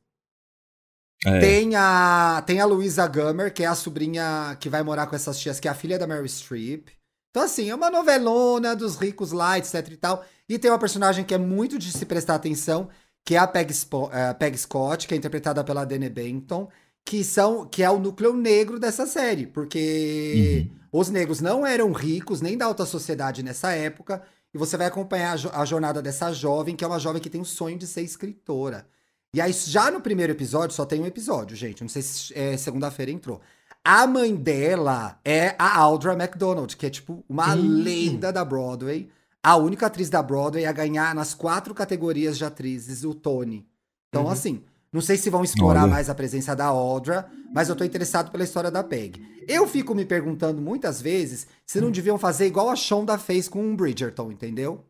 [1.24, 1.38] É.
[1.38, 5.38] Tem a, tem a Louisa Gummer, que é a sobrinha que vai morar com essas
[5.38, 6.88] tias, que é a filha da Mary Streep.
[7.30, 10.24] Então, assim, é uma novelona dos ricos lá, etc e tal.
[10.48, 12.88] E tem uma personagem que é muito de se prestar atenção,
[13.24, 13.72] que é a Peg,
[14.12, 16.68] eh, Peg Scott, que é interpretada pela Dene Benton,
[17.04, 19.46] que, são, que é o núcleo negro dessa série.
[19.46, 24.22] Porque os negros não eram ricos, nem da alta sociedade nessa época.
[24.54, 27.30] E você vai acompanhar a, jo- a jornada dessa jovem, que é uma jovem que
[27.30, 28.86] tem o sonho de ser escritora.
[29.34, 31.80] E aí, já no primeiro episódio, só tem um episódio, gente.
[31.80, 33.40] Não sei se é, segunda-feira entrou.
[33.84, 39.08] A mãe dela é a Audra McDonald, que é tipo uma lenda da Broadway.
[39.42, 43.66] A única atriz da Broadway a ganhar nas quatro categorias de atrizes o Tony.
[44.08, 44.62] Então, assim,
[44.92, 45.90] não sei se vão explorar Olha.
[45.92, 49.20] mais a presença da Audra, mas eu tô interessado pela história da Peg.
[49.48, 53.72] Eu fico me perguntando muitas vezes se não deviam fazer igual a Shonda fez com
[53.72, 54.84] o Bridgerton, entendeu?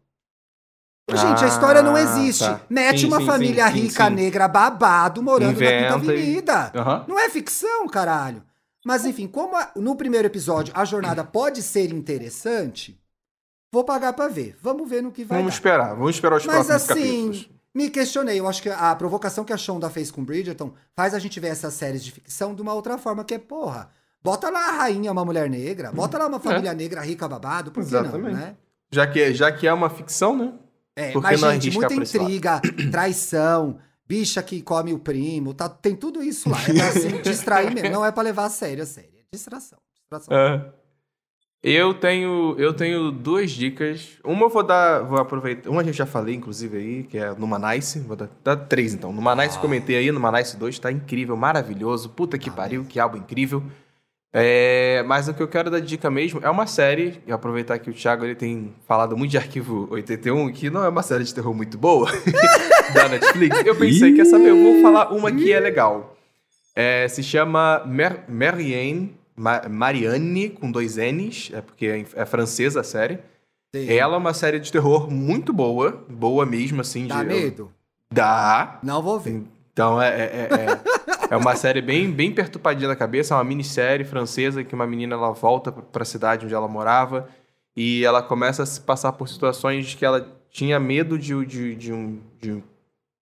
[1.10, 2.44] Gente, a história não Ah, existe.
[2.44, 2.60] tá.
[2.70, 6.72] Mete Sim, uma sim, família sim, rica, negra, babado, morando na Inventa Quinta e- Avenida.
[6.74, 7.04] Aham.
[7.08, 8.42] Não é ficção, caralho.
[8.84, 12.98] Mas enfim, como a- no primeiro episódio a jornada pode ser interessante,
[13.72, 14.56] vou pagar pra ver.
[14.62, 15.56] Vamos ver no que vai Vamos dar.
[15.58, 17.50] esperar, vamos esperar os Mas próximos assim, capítulos.
[17.74, 18.38] Me questionei.
[18.38, 21.48] Eu acho que a provocação que a Shonda fez com Bridgerton faz a gente ver
[21.48, 23.90] essas séries de ficção de uma outra forma, que é, porra,
[24.22, 27.84] bota lá a rainha, uma mulher negra, bota lá uma família negra rica babado, por
[27.84, 28.34] que não, Exatamente.
[28.34, 28.56] né?
[28.90, 30.52] Já que, já que é uma ficção, né?
[30.94, 32.60] É, Por que mas, gente, muita intriga,
[32.92, 36.58] traição, bicha que come o primo, tá, tem tudo isso lá.
[36.68, 37.88] É pra assim, distrair mesmo.
[37.88, 39.10] Não é pra levar a sério, a sério.
[39.18, 39.78] É distração.
[39.94, 40.36] distração.
[40.36, 40.72] É.
[41.62, 44.18] Eu tenho, eu tenho duas dicas.
[44.24, 45.70] Uma eu vou dar, vou aproveitar.
[45.70, 48.00] Uma a gente já falei, inclusive, aí, que é no Manice.
[48.00, 49.12] Vou dar, dar três, então.
[49.12, 52.08] No Manice, comentei aí, no Manice 2, tá incrível, maravilhoso.
[52.08, 53.62] Puta que Ah, pariu, que álbum incrível.
[54.34, 57.90] É, mas o que eu quero dar dica mesmo é uma série, e aproveitar que
[57.90, 61.34] o Thiago ele tem falado muito de Arquivo 81, que não é uma série de
[61.34, 62.10] terror muito boa,
[62.94, 63.64] da Netflix.
[63.64, 66.16] Eu pensei, quer saber, eu vou falar uma que é legal.
[66.74, 72.80] É, se chama Mer Marianne, Ma- Marianne, com dois N's, é porque é, é francesa
[72.80, 73.18] a série.
[73.72, 77.06] Tem- Ela é uma série de terror muito boa, boa mesmo, assim.
[77.06, 77.72] Dá de, medo?
[78.12, 78.78] Dá.
[78.82, 79.42] Não vou ver.
[79.72, 80.48] Então é, é, é,
[81.30, 84.86] é- é uma série bem, bem perturbadinha da cabeça, é uma minissérie francesa que uma
[84.86, 87.26] menina ela volta para a cidade onde ela morava
[87.74, 91.92] e ela começa a se passar por situações que ela tinha medo de, de, de
[91.92, 92.62] um, de um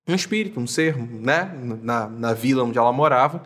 [0.08, 1.52] um espírito, um ser, né,
[1.82, 3.44] na, na vila onde ela morava.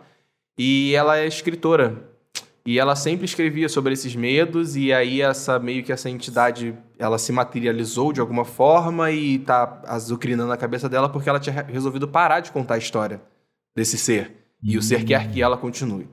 [0.57, 2.01] E ela é escritora.
[2.67, 7.19] E ela sempre escrevia sobre esses medos e aí essa meio que essa entidade ela
[7.19, 11.71] se materializou de alguma forma e tá azucrinando a cabeça dela porque ela tinha re-
[11.71, 13.21] resolvido parar de contar a história
[13.75, 14.47] desse ser.
[14.63, 16.09] E o ser quer que ela continue.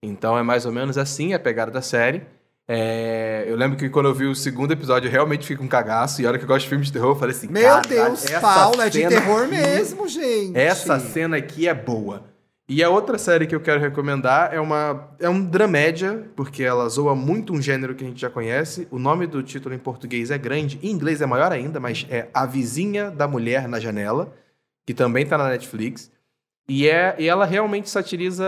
[0.00, 2.22] Então é mais ou menos assim a pegada da série.
[2.68, 6.20] É, eu lembro que quando eu vi o segundo episódio, eu realmente fico um cagaço.
[6.22, 7.88] E a hora que eu gosto de filmes de terror, eu falei assim: Meu "Caralho,
[7.88, 10.56] Deus, Paulo, é de terror aqui- mesmo, gente.
[10.56, 12.24] Essa cena aqui é boa.
[12.68, 16.88] E a outra série que eu quero recomendar é uma é um dramédia, porque ela
[16.88, 18.88] zoa muito um gênero que a gente já conhece.
[18.90, 22.26] O nome do título em português é grande, em inglês é maior ainda, mas é
[22.34, 24.32] A Vizinha da Mulher na Janela,
[24.84, 26.10] que também tá na Netflix.
[26.68, 28.44] E, é, e ela realmente satiriza.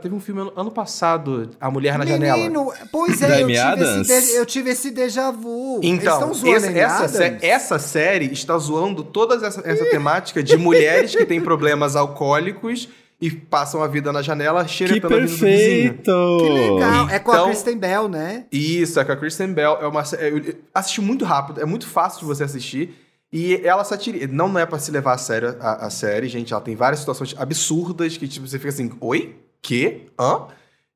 [0.00, 2.36] Teve um filme ano, ano passado, A Mulher na Janela.
[2.36, 5.80] Menino, pois é, eu tive, esse de- eu tive esse déjà vu.
[5.82, 7.42] Então, essa, Adams?
[7.42, 12.88] essa série está zoando toda essa, essa temática de mulheres que têm problemas alcoólicos
[13.20, 15.94] e passam a vida na janela Que xeretando a vida do vizinho.
[15.94, 16.38] perfeito!
[16.40, 17.08] Que legal.
[17.08, 18.44] É com a Então- Kristen Bell, né?
[18.52, 19.78] Isso, é com a Kristen Bell.
[19.80, 22.94] É uma, eu assisti muito rápido, é muito fácil de você assistir.
[23.32, 24.28] E ela satiriza.
[24.28, 26.52] Não é pra se levar a sério a, a série, gente.
[26.52, 29.36] Ela tem várias situações absurdas que, tipo, você fica assim, oi?
[29.60, 30.06] Que?
[30.18, 30.46] Hã?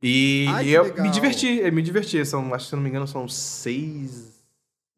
[0.02, 1.02] E, Ai, e que eu legal.
[1.04, 2.24] me diverti, eu me diverti.
[2.24, 4.32] São, acho que se eu não me engano, são seis,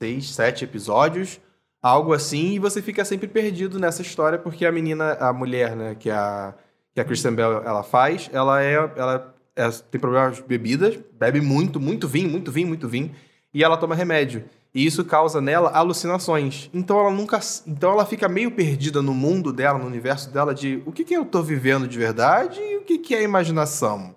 [0.00, 1.40] seis, sete episódios.
[1.82, 5.96] Algo assim, e você fica sempre perdido nessa história, porque a menina, a mulher, né,
[5.98, 6.54] que é a,
[6.94, 11.40] que a Kristen Bell ela faz, ela é, ela é- tem problemas de bebidas, bebe
[11.40, 13.10] muito, muito vinho, muito vinho, muito vinho,
[13.52, 14.44] e ela toma remédio.
[14.74, 16.70] E isso causa nela alucinações.
[16.72, 20.82] Então ela nunca, então ela fica meio perdida no mundo dela, no universo dela de
[20.86, 24.14] o que que eu tô vivendo de verdade e o que que é imaginação.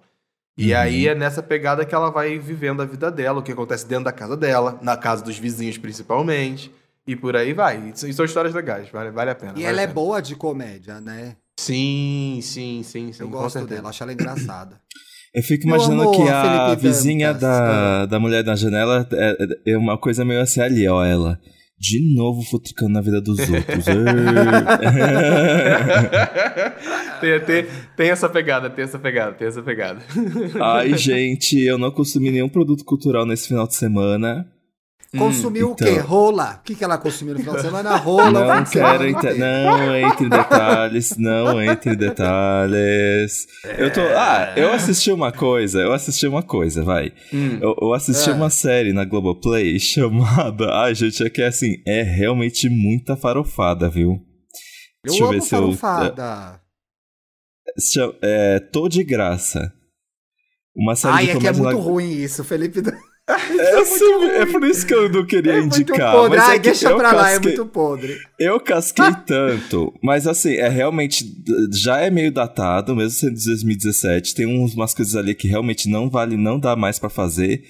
[0.58, 0.80] E Uhum.
[0.80, 4.06] aí é nessa pegada que ela vai vivendo a vida dela, o que acontece dentro
[4.06, 6.74] da casa dela, na casa dos vizinhos principalmente,
[7.06, 7.92] e por aí vai.
[7.94, 9.52] E são histórias legais, vale, vale a pena.
[9.58, 11.36] E vale ela é boa de comédia, né?
[11.58, 13.24] Sim, sim, sim, sim.
[13.24, 13.76] Eu gosto certeza.
[13.76, 14.80] dela, acho ela engraçada.
[15.34, 17.42] Eu fico imaginando amor, que a Felipe vizinha Dantas.
[17.42, 21.38] da, da mulher na janela é, é uma coisa meio assim ali, ó, ela.
[21.78, 23.84] De novo futricando na vida dos outros.
[27.20, 27.66] tem, tem,
[27.98, 30.00] tem essa pegada, tem essa pegada, tem essa pegada.
[30.62, 34.50] Ai, gente, eu não consumi nenhum produto cultural nesse final de semana.
[35.18, 35.88] Consumiu o então.
[35.88, 35.98] quê?
[36.00, 36.60] Rola?
[36.60, 37.96] O que, que ela consumiu no final de semana?
[37.98, 38.28] Rola.
[38.42, 39.34] o Não quero entrar.
[39.36, 43.48] Não entre em detalhes, não entre em detalhes.
[43.78, 44.02] Eu tô.
[44.02, 47.14] Ah, eu assisti uma coisa, eu assisti uma coisa, vai.
[47.34, 47.60] Hum.
[47.62, 48.34] Eu, eu assisti É.
[48.34, 50.66] uma série na Globoplay chamada.
[50.82, 54.12] Ai, gente, é que assim, é realmente muita farofada, viu?
[55.04, 56.62] Eu Deixa eu amo ver se eu- farofada.
[57.78, 59.72] Se chama- É, Tô de Graça.
[60.76, 62.82] Uma série Ai, de é que é muito na- ruim isso, Felipe.
[63.28, 66.12] É, sim, é por isso que eu não queria É muito indicar.
[66.14, 66.38] podre.
[66.38, 68.18] mas é Ai, que deixa pra lá, é casquei- muito podre.
[68.40, 71.26] Eu casquei tanto, mas assim, é realmente.
[71.74, 74.36] Já é meio datado, mesmo sendo de 2017.
[74.36, 77.64] Tem uns- umas coisas ali que realmente não vale, não dá mais pra fazer.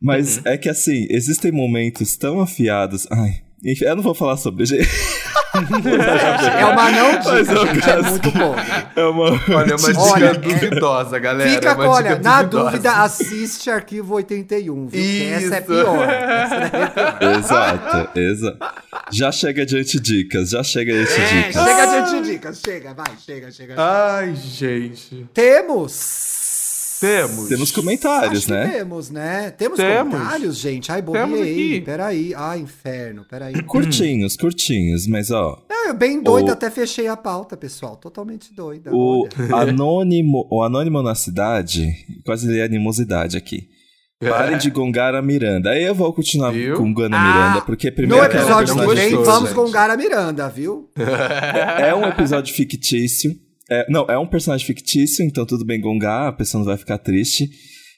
[0.00, 3.06] Mas é que assim, existem momentos tão afiados.
[3.10, 4.88] Ai, eu não vou falar sobre, gente.
[5.56, 7.78] É uma não Mas dica, eu gente.
[7.78, 8.10] É casquei.
[8.10, 8.62] muito podre.
[8.94, 9.24] É uma.
[9.24, 11.50] Olha, é uma dica Olha, é- duvidosa, galera.
[11.50, 12.70] Fica é com, uma olha, dica na duvidosa.
[12.72, 15.00] dúvida, assiste Arquivo 81, viu?
[15.00, 15.66] Que essa é Isso.
[15.66, 16.08] pior.
[16.10, 17.38] Essa é pior.
[17.38, 18.58] Exato, exato.
[19.10, 21.64] Já chega de antidicas, já chega de É, antidicas.
[21.64, 22.60] chega de dicas.
[22.62, 23.74] Chega, vai, chega, chega.
[23.78, 25.26] Ai, gente.
[25.32, 26.35] Temos.
[27.00, 27.48] Temos.
[27.48, 28.68] Temos comentários, Acho que né?
[28.68, 29.50] temos, né?
[29.50, 30.14] Temos, Temos.
[30.14, 30.90] comentários, gente?
[30.90, 31.02] Ai,
[31.42, 31.80] aqui.
[31.84, 32.34] Peraí.
[32.34, 33.62] Ai, inferno, peraí.
[33.64, 35.62] Curtinhos, curtinhos, mas ó.
[35.68, 37.96] Não, eu bem doida, O- até fechei a pauta, pessoal.
[37.96, 38.90] Totalmente doida.
[38.94, 39.56] O olha.
[39.70, 41.86] anônimo, o anônimo na cidade,
[42.24, 43.68] quase li animosidade aqui.
[44.18, 45.70] Parem de gongar a Miranda.
[45.72, 46.78] Aí eu vou continuar Viu?
[46.78, 49.48] gongando a Ah, Miranda, porque No primeiro que é um episódio que personagem vem, vamos
[49.50, 49.54] gente.
[49.56, 50.88] gongar a Miranda, viu?
[51.78, 53.30] É um episódio fictício.
[53.70, 56.98] É, não, é um personagem fictício, então tudo bem gongar, a pessoa não vai ficar
[56.98, 57.48] triste.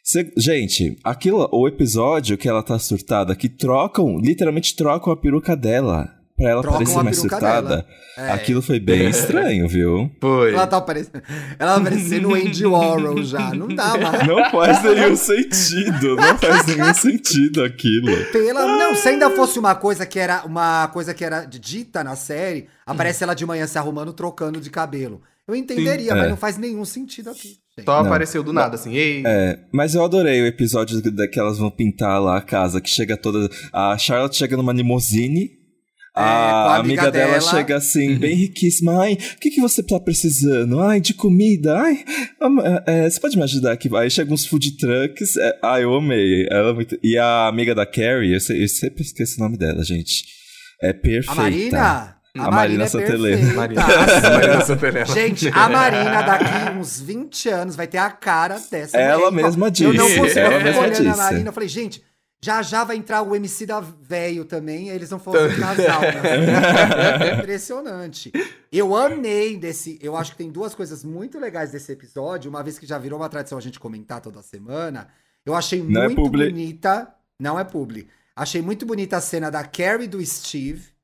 [0.03, 5.55] Se- gente, aquilo, o episódio que ela tá surtada, que trocam, literalmente trocam a peruca
[5.55, 7.85] dela pra ela Trocam parecer mais surtada.
[8.17, 8.31] É.
[8.31, 10.11] Aquilo foi bem estranho, viu?
[10.21, 10.55] Foi.
[10.55, 11.23] Ela tá parecendo.
[11.59, 13.53] Ela tá parecendo o Andy Warhol já.
[13.53, 14.25] Não dá mais.
[14.27, 18.25] Não faz nenhum sentido, não faz nenhum sentido aquilo.
[18.33, 18.67] Pela...
[18.67, 22.69] Não, se ainda fosse uma coisa que era uma coisa que era dita na série,
[22.87, 25.21] aparece ela de manhã se arrumando, trocando de cabelo.
[25.49, 26.19] Eu entenderia, Sim.
[26.19, 26.29] mas É.
[26.29, 27.55] não faz nenhum sentido aqui.
[27.85, 28.07] Só Não.
[28.07, 28.95] apareceu do nada, assim.
[28.95, 29.23] Ei.
[29.25, 33.17] É, mas eu adorei o episódio que elas vão pintar lá a casa, que chega
[33.17, 33.49] toda.
[33.73, 35.57] A Charlotte chega numa limousine.
[36.17, 37.51] É, a, a amiga, amiga dela, dela.
[37.51, 39.01] chega assim, bem riquíssima.
[39.05, 40.81] Ai, o que, que você tá precisando?
[40.81, 41.79] Ai, de comida.
[41.79, 42.05] Ai,
[42.87, 43.89] é, é, você pode me ajudar aqui?
[43.97, 45.37] Aí chegam uns food trucks.
[45.37, 46.47] É, ai, eu amei.
[46.51, 49.57] Ela é muito- E a amiga da Carrie, eu, sei- eu sempre esqueço o nome
[49.57, 50.25] dela, gente.
[50.83, 51.31] É perfeita.
[51.31, 52.18] A Marina?
[52.37, 53.55] A Marina é Santelena.
[53.55, 55.07] Marina, Marina Santelena.
[55.07, 58.97] Gente, a Marina daqui uns 20 anos vai ter a cara dessa.
[58.99, 59.45] Ela mulher.
[59.45, 61.17] mesma Eu não disse, consigo ela mesma olhando a disse.
[61.17, 61.49] Marina.
[61.49, 62.05] Eu falei, gente,
[62.41, 66.01] já já vai entrar o MC da velho também, e eles vão fazer um casal.
[66.03, 67.39] Né?
[67.41, 68.31] Impressionante.
[68.71, 69.99] Eu amei desse.
[70.01, 72.49] Eu acho que tem duas coisas muito legais desse episódio.
[72.51, 75.09] Uma vez que já virou uma tradição a gente comentar toda semana.
[75.45, 76.51] Eu achei Não é muito publi.
[76.51, 77.09] bonita.
[77.41, 78.09] Não é publi.
[78.37, 80.97] Achei muito bonita a cena da Carrie e do Steve.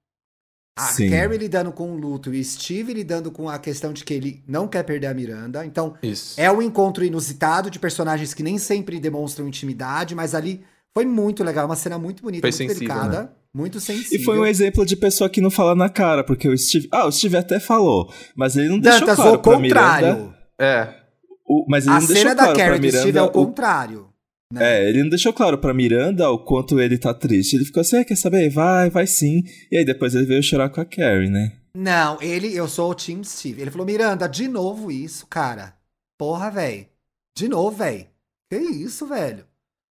[0.76, 1.08] A Sim.
[1.08, 4.66] Carrie lidando com o luto e Steve lidando com a questão de que ele não
[4.66, 5.64] quer perder a Miranda.
[5.64, 6.34] Então, Isso.
[6.40, 11.44] é um encontro inusitado de personagens que nem sempre demonstram intimidade, mas ali foi muito
[11.44, 11.66] legal.
[11.66, 13.00] Uma cena muito bonita, Foi muito sensível, né?
[13.02, 14.20] delicada, muito sensível.
[14.20, 16.88] E foi um exemplo de pessoa que não fala na cara, porque o Steve.
[16.90, 19.90] Ah, o Steve até falou, mas ele não deixou Dantas, claro o pra Miranda.
[20.16, 20.34] contrário.
[20.58, 20.94] É.
[21.46, 23.12] o- mas ele A não deixou cena da claro pra Carrie e do Steve é
[23.12, 23.26] Miranda.
[23.38, 24.06] o- contrário.
[24.54, 24.80] Né?
[24.80, 27.56] É, ele não deixou claro pra Miranda o quanto ele tá triste.
[27.56, 28.48] Ele ficou assim, ah, quer saber?
[28.48, 29.42] Vai, vai sim.
[29.70, 31.52] E aí depois ele veio chorar com a Carrie, né?
[31.76, 33.60] Não, ele, eu sou o Team Steve.
[33.60, 35.74] Ele falou, Miranda, de novo isso, cara.
[36.16, 36.86] Porra, velho.
[37.36, 38.06] De novo, velho.
[38.48, 39.44] Que isso, velho?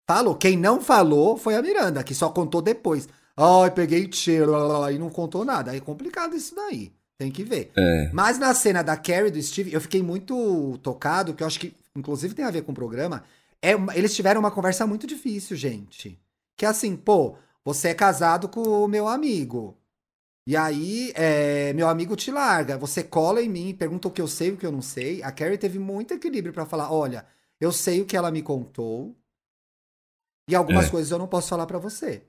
[0.08, 0.34] Falou.
[0.34, 3.08] Quem não falou foi a Miranda, que só contou depois.
[3.36, 4.52] Ai, peguei cheiro,
[4.90, 5.70] e não contou nada.
[5.70, 6.90] Aí é complicado isso daí.
[7.16, 7.70] Tem que ver.
[7.76, 8.10] É.
[8.12, 11.72] Mas na cena da Carrie do Steve, eu fiquei muito tocado, que eu acho que,
[11.96, 13.22] inclusive, tem a ver com o programa.
[13.62, 16.20] É, eles tiveram uma conversa muito difícil, gente.
[16.56, 19.76] Que é assim, pô, você é casado com o meu amigo.
[20.46, 22.78] E aí, é, meu amigo te larga.
[22.78, 25.22] Você cola em mim, pergunta o que eu sei e o que eu não sei.
[25.22, 27.26] A Carrie teve muito equilíbrio pra falar: olha,
[27.60, 29.14] eu sei o que ela me contou.
[30.48, 30.90] E algumas É.
[30.90, 32.24] coisas eu não posso falar pra você.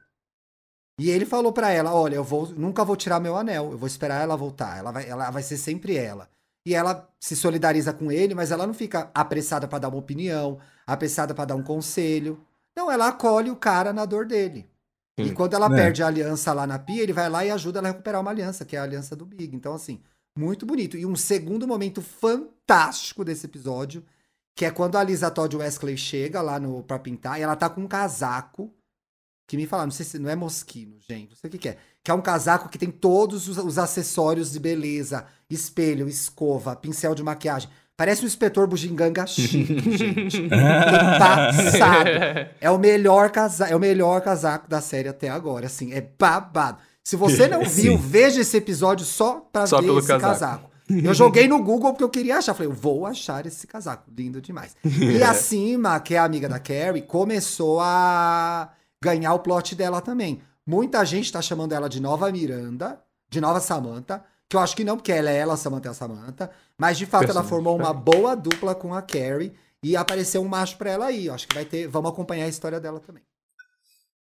[1.00, 3.88] E ele falou pra ela: olha, eu vou, nunca vou tirar meu anel, eu vou
[3.88, 4.78] esperar ela voltar.
[4.78, 6.30] Ela vai, ela vai ser sempre ela.
[6.66, 10.60] E ela se solidariza com ele, mas ela não fica apressada pra dar uma opinião,
[10.86, 12.46] apressada pra dar um conselho.
[12.76, 14.70] Não, ela acolhe o cara na dor dele.
[15.18, 15.34] E Sim.
[15.34, 15.76] quando ela É.
[15.76, 18.32] perde a aliança lá na pia, ele vai lá e ajuda ela a recuperar uma
[18.32, 19.56] aliança, que é a aliança do Big.
[19.56, 20.02] Então, assim,
[20.38, 20.96] muito bonito.
[20.98, 24.06] E um segundo momento fantástico desse episódio,
[24.56, 27.70] que é quando a Lisa Todd Wesley chega lá no, pra pintar, e ela tá
[27.70, 28.74] com um casaco,
[29.48, 31.70] que me falaram, não sei se não é mosquino, gente, não sei o que, que
[31.70, 31.78] é.
[32.04, 37.14] Que é um casaco que tem todos os, os acessórios de beleza, espelho, escova, pincel
[37.14, 37.70] de maquiagem.
[37.98, 39.66] Parece um inspetor bugiganga chique,
[39.98, 40.48] gente.
[41.20, 42.10] Passado.
[42.62, 46.78] É o melhor casaco, é o melhor casaco da série até agora, assim, é babado.
[47.04, 47.98] Se você não viu, Sim.
[47.98, 50.30] veja esse episódio só pra Só ver pelo esse casaco.
[50.32, 50.70] casaco.
[50.90, 54.42] Eu joguei no Google porque eu queria achar, falei, eu vou achar esse casaco, lindo
[54.42, 54.76] demais.
[54.84, 58.70] E a Cima, que é a amiga da Carrie, começou a
[59.04, 60.42] ganhar o plot dela também.
[60.70, 64.84] Muita gente tá chamando ela de nova Miranda, de nova Samantha, que eu acho que
[64.84, 67.76] não, porque ela é ela, a Samantha é a Samantha, mas de fato ela formou
[67.76, 69.52] uma boa dupla com a Carrie
[69.82, 71.26] e apareceu um macho pra ela aí.
[71.26, 73.24] Eu acho que vai ter, vamos acompanhar a história dela também.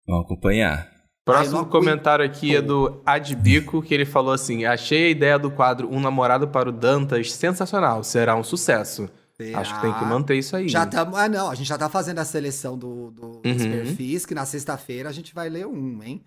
[0.08, 0.90] Vamos acompanhar.
[1.26, 5.92] Próximo comentário aqui é do Adbico, que ele falou assim: Achei a ideia do quadro
[5.92, 9.10] Um Namorado para o Dantas sensacional, será um sucesso.
[9.54, 10.68] Acho que tem que manter isso aí.
[10.68, 11.18] Já estamos.
[11.18, 13.70] Ah, não, a gente já tá fazendo a seleção do, do- dos Uhum.
[13.70, 16.22] perfis, que na sexta-feira a gente vai ler um, hein?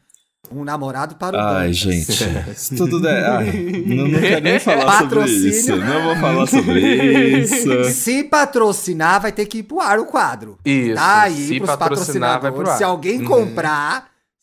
[0.51, 1.77] Um namorado para o Ai, Dantas.
[1.77, 2.11] gente.
[2.59, 3.23] Se tudo der.
[3.23, 3.45] Ai,
[3.87, 5.47] não, não quero nem falar sobre Patrocínio.
[5.49, 5.75] isso.
[5.77, 7.83] Não vou falar sobre isso.
[7.93, 10.57] Se patrocinar, vai ter que ir pro ar o quadro.
[10.65, 10.95] Isso.
[10.95, 12.69] Tá aí se pros patrocinar, vai pro patrocinadores.
[12.73, 12.77] ar.
[12.77, 13.25] Se alguém Uhum.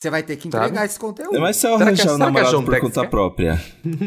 [0.02, 0.84] Você vai ter que entregar Tá.
[0.86, 1.38] esse conteúdo.
[1.38, 3.60] Mas se eu que- arranjar um que a namorado por conta própria.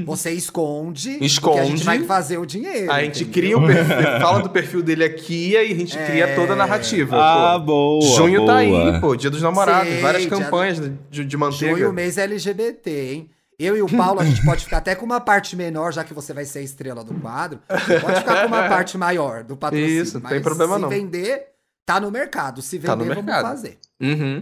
[0.06, 1.68] Você esconde, porque a Esconde.
[1.68, 2.92] gente vai fazer o dinheiro.
[2.92, 3.32] A gente entendeu?
[3.32, 6.56] cria o perfil, fala do perfil dele aqui e aí a gente cria toda a
[6.56, 7.16] narrativa.
[7.16, 7.66] Ah, pô.
[7.66, 8.02] boa.
[8.18, 8.52] Junho boa.
[8.54, 10.82] tá aí, pô, dia dos namorados, Sei, várias dia- campanhas
[11.12, 11.78] de, de manteiga.
[11.78, 13.30] Junho, mês LGBT, hein?
[13.60, 16.12] Eu e o Paulo, a gente pode ficar até com uma parte menor, já que
[16.12, 17.60] você vai ser a estrela do quadro.
[17.68, 20.02] Pode ficar com uma parte maior do patrocínio.
[20.02, 20.90] Isso, não tem problema se não.
[20.90, 21.44] vender,
[21.86, 22.64] tá no mercado.
[22.64, 23.44] Se vender, Tá no vamos mercado.
[23.44, 23.78] fazer.
[24.02, 24.42] Uhum.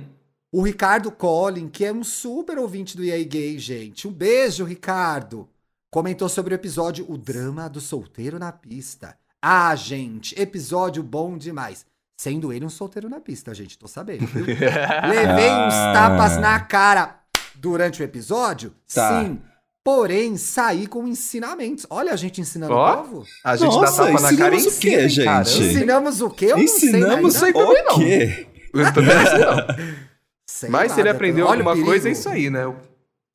[0.51, 4.07] O Ricardo Collin, que é um super ouvinte do EA Gay, gente.
[4.07, 5.47] Um beijo, Ricardo.
[5.89, 9.15] Comentou sobre o episódio O Drama do Solteiro na Pista.
[9.41, 11.85] Ah, gente, episódio bom demais.
[12.17, 14.45] Sendo ele um solteiro na pista, gente, tô sabendo, viu?
[14.45, 15.91] Levei uns Ah.
[15.93, 17.19] tapas na cara
[17.55, 19.23] durante o episódio, Tá.
[19.23, 19.39] sim.
[19.83, 21.87] Porém, saí com ensinamentos.
[21.89, 22.93] Olha a gente ensinando Ó.
[22.93, 23.25] o povo.
[23.43, 25.25] A gente Nossa, dá tapa na cara o quê, gente?
[25.25, 25.41] cara?
[25.49, 26.45] Ensinamos o quê?
[26.51, 27.53] Eu Ensinamos não sei o
[27.95, 28.45] quê?
[28.73, 29.21] Eu também não
[30.51, 31.15] sei, Mas lá, se ele Beto.
[31.17, 32.71] aprendeu Olha o alguma coisa, é isso aí, né?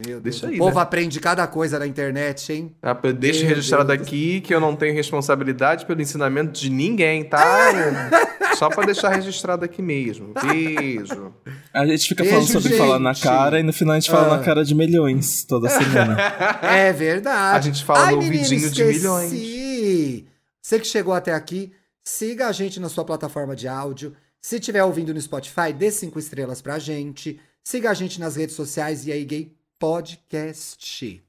[0.07, 0.83] Meu Deixa Deus, aí, O povo né?
[0.83, 2.77] aprende cada coisa na internet, hein?
[2.83, 4.03] Ah, Deixa Meu registrado Deus.
[4.03, 7.73] aqui que eu não tenho responsabilidade pelo ensinamento de ninguém, tá?
[8.59, 10.35] Só pra deixar registrado aqui mesmo.
[10.43, 11.33] Beijo.
[11.73, 12.79] A gente fica Beijo, falando sobre gente.
[12.79, 14.37] falar na cara e no final a gente fala Ah.
[14.39, 16.17] na cara de milhões toda semana.
[16.62, 17.57] É verdade.
[17.57, 20.27] A gente fala no menino, ouvidinho de esqueci.
[20.62, 21.73] Você que chegou até aqui,
[22.05, 24.14] siga a gente na sua plataforma de áudio.
[24.47, 27.40] Se estiver ouvindo no Spotify, dê cinco estrelas pra gente.
[27.64, 31.20] Siga a gente nas redes sociais e aí Gay Podcast.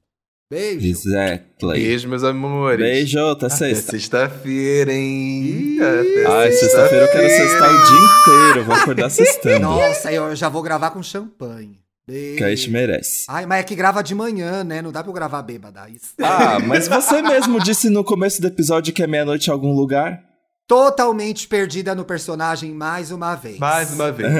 [0.48, 0.86] Beijo.
[0.86, 1.72] exactly.
[1.72, 2.78] Beijo, meus amores.
[2.78, 3.90] Beijo, até Até sexta.
[3.90, 5.42] sexta-feira, hein?
[5.42, 8.64] Ih, Até Ai, sexta-feira eu quero sextar o dia inteiro.
[8.66, 9.60] Vou acordar sextando.
[9.62, 11.80] Nossa, eu já vou gravar com champanhe.
[12.06, 12.38] Beijo.
[12.38, 13.24] Que a gente merece.
[13.26, 14.80] Ai, mas é que grava de manhã, né?
[14.80, 15.90] Não dá pra eu gravar bêbada.
[15.90, 16.14] Isso.
[16.22, 20.27] Ah, mas você mesmo disse no começo do episódio que é meia-noite em algum lugar?
[20.68, 23.58] Totalmente perdida no personagem mais uma vez.
[23.58, 24.30] Mais uma vez.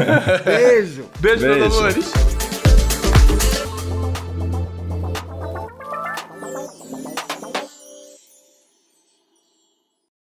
[0.42, 1.04] Beijo.
[1.20, 1.76] Beijo, meus Beijo.
[1.76, 2.43] amores.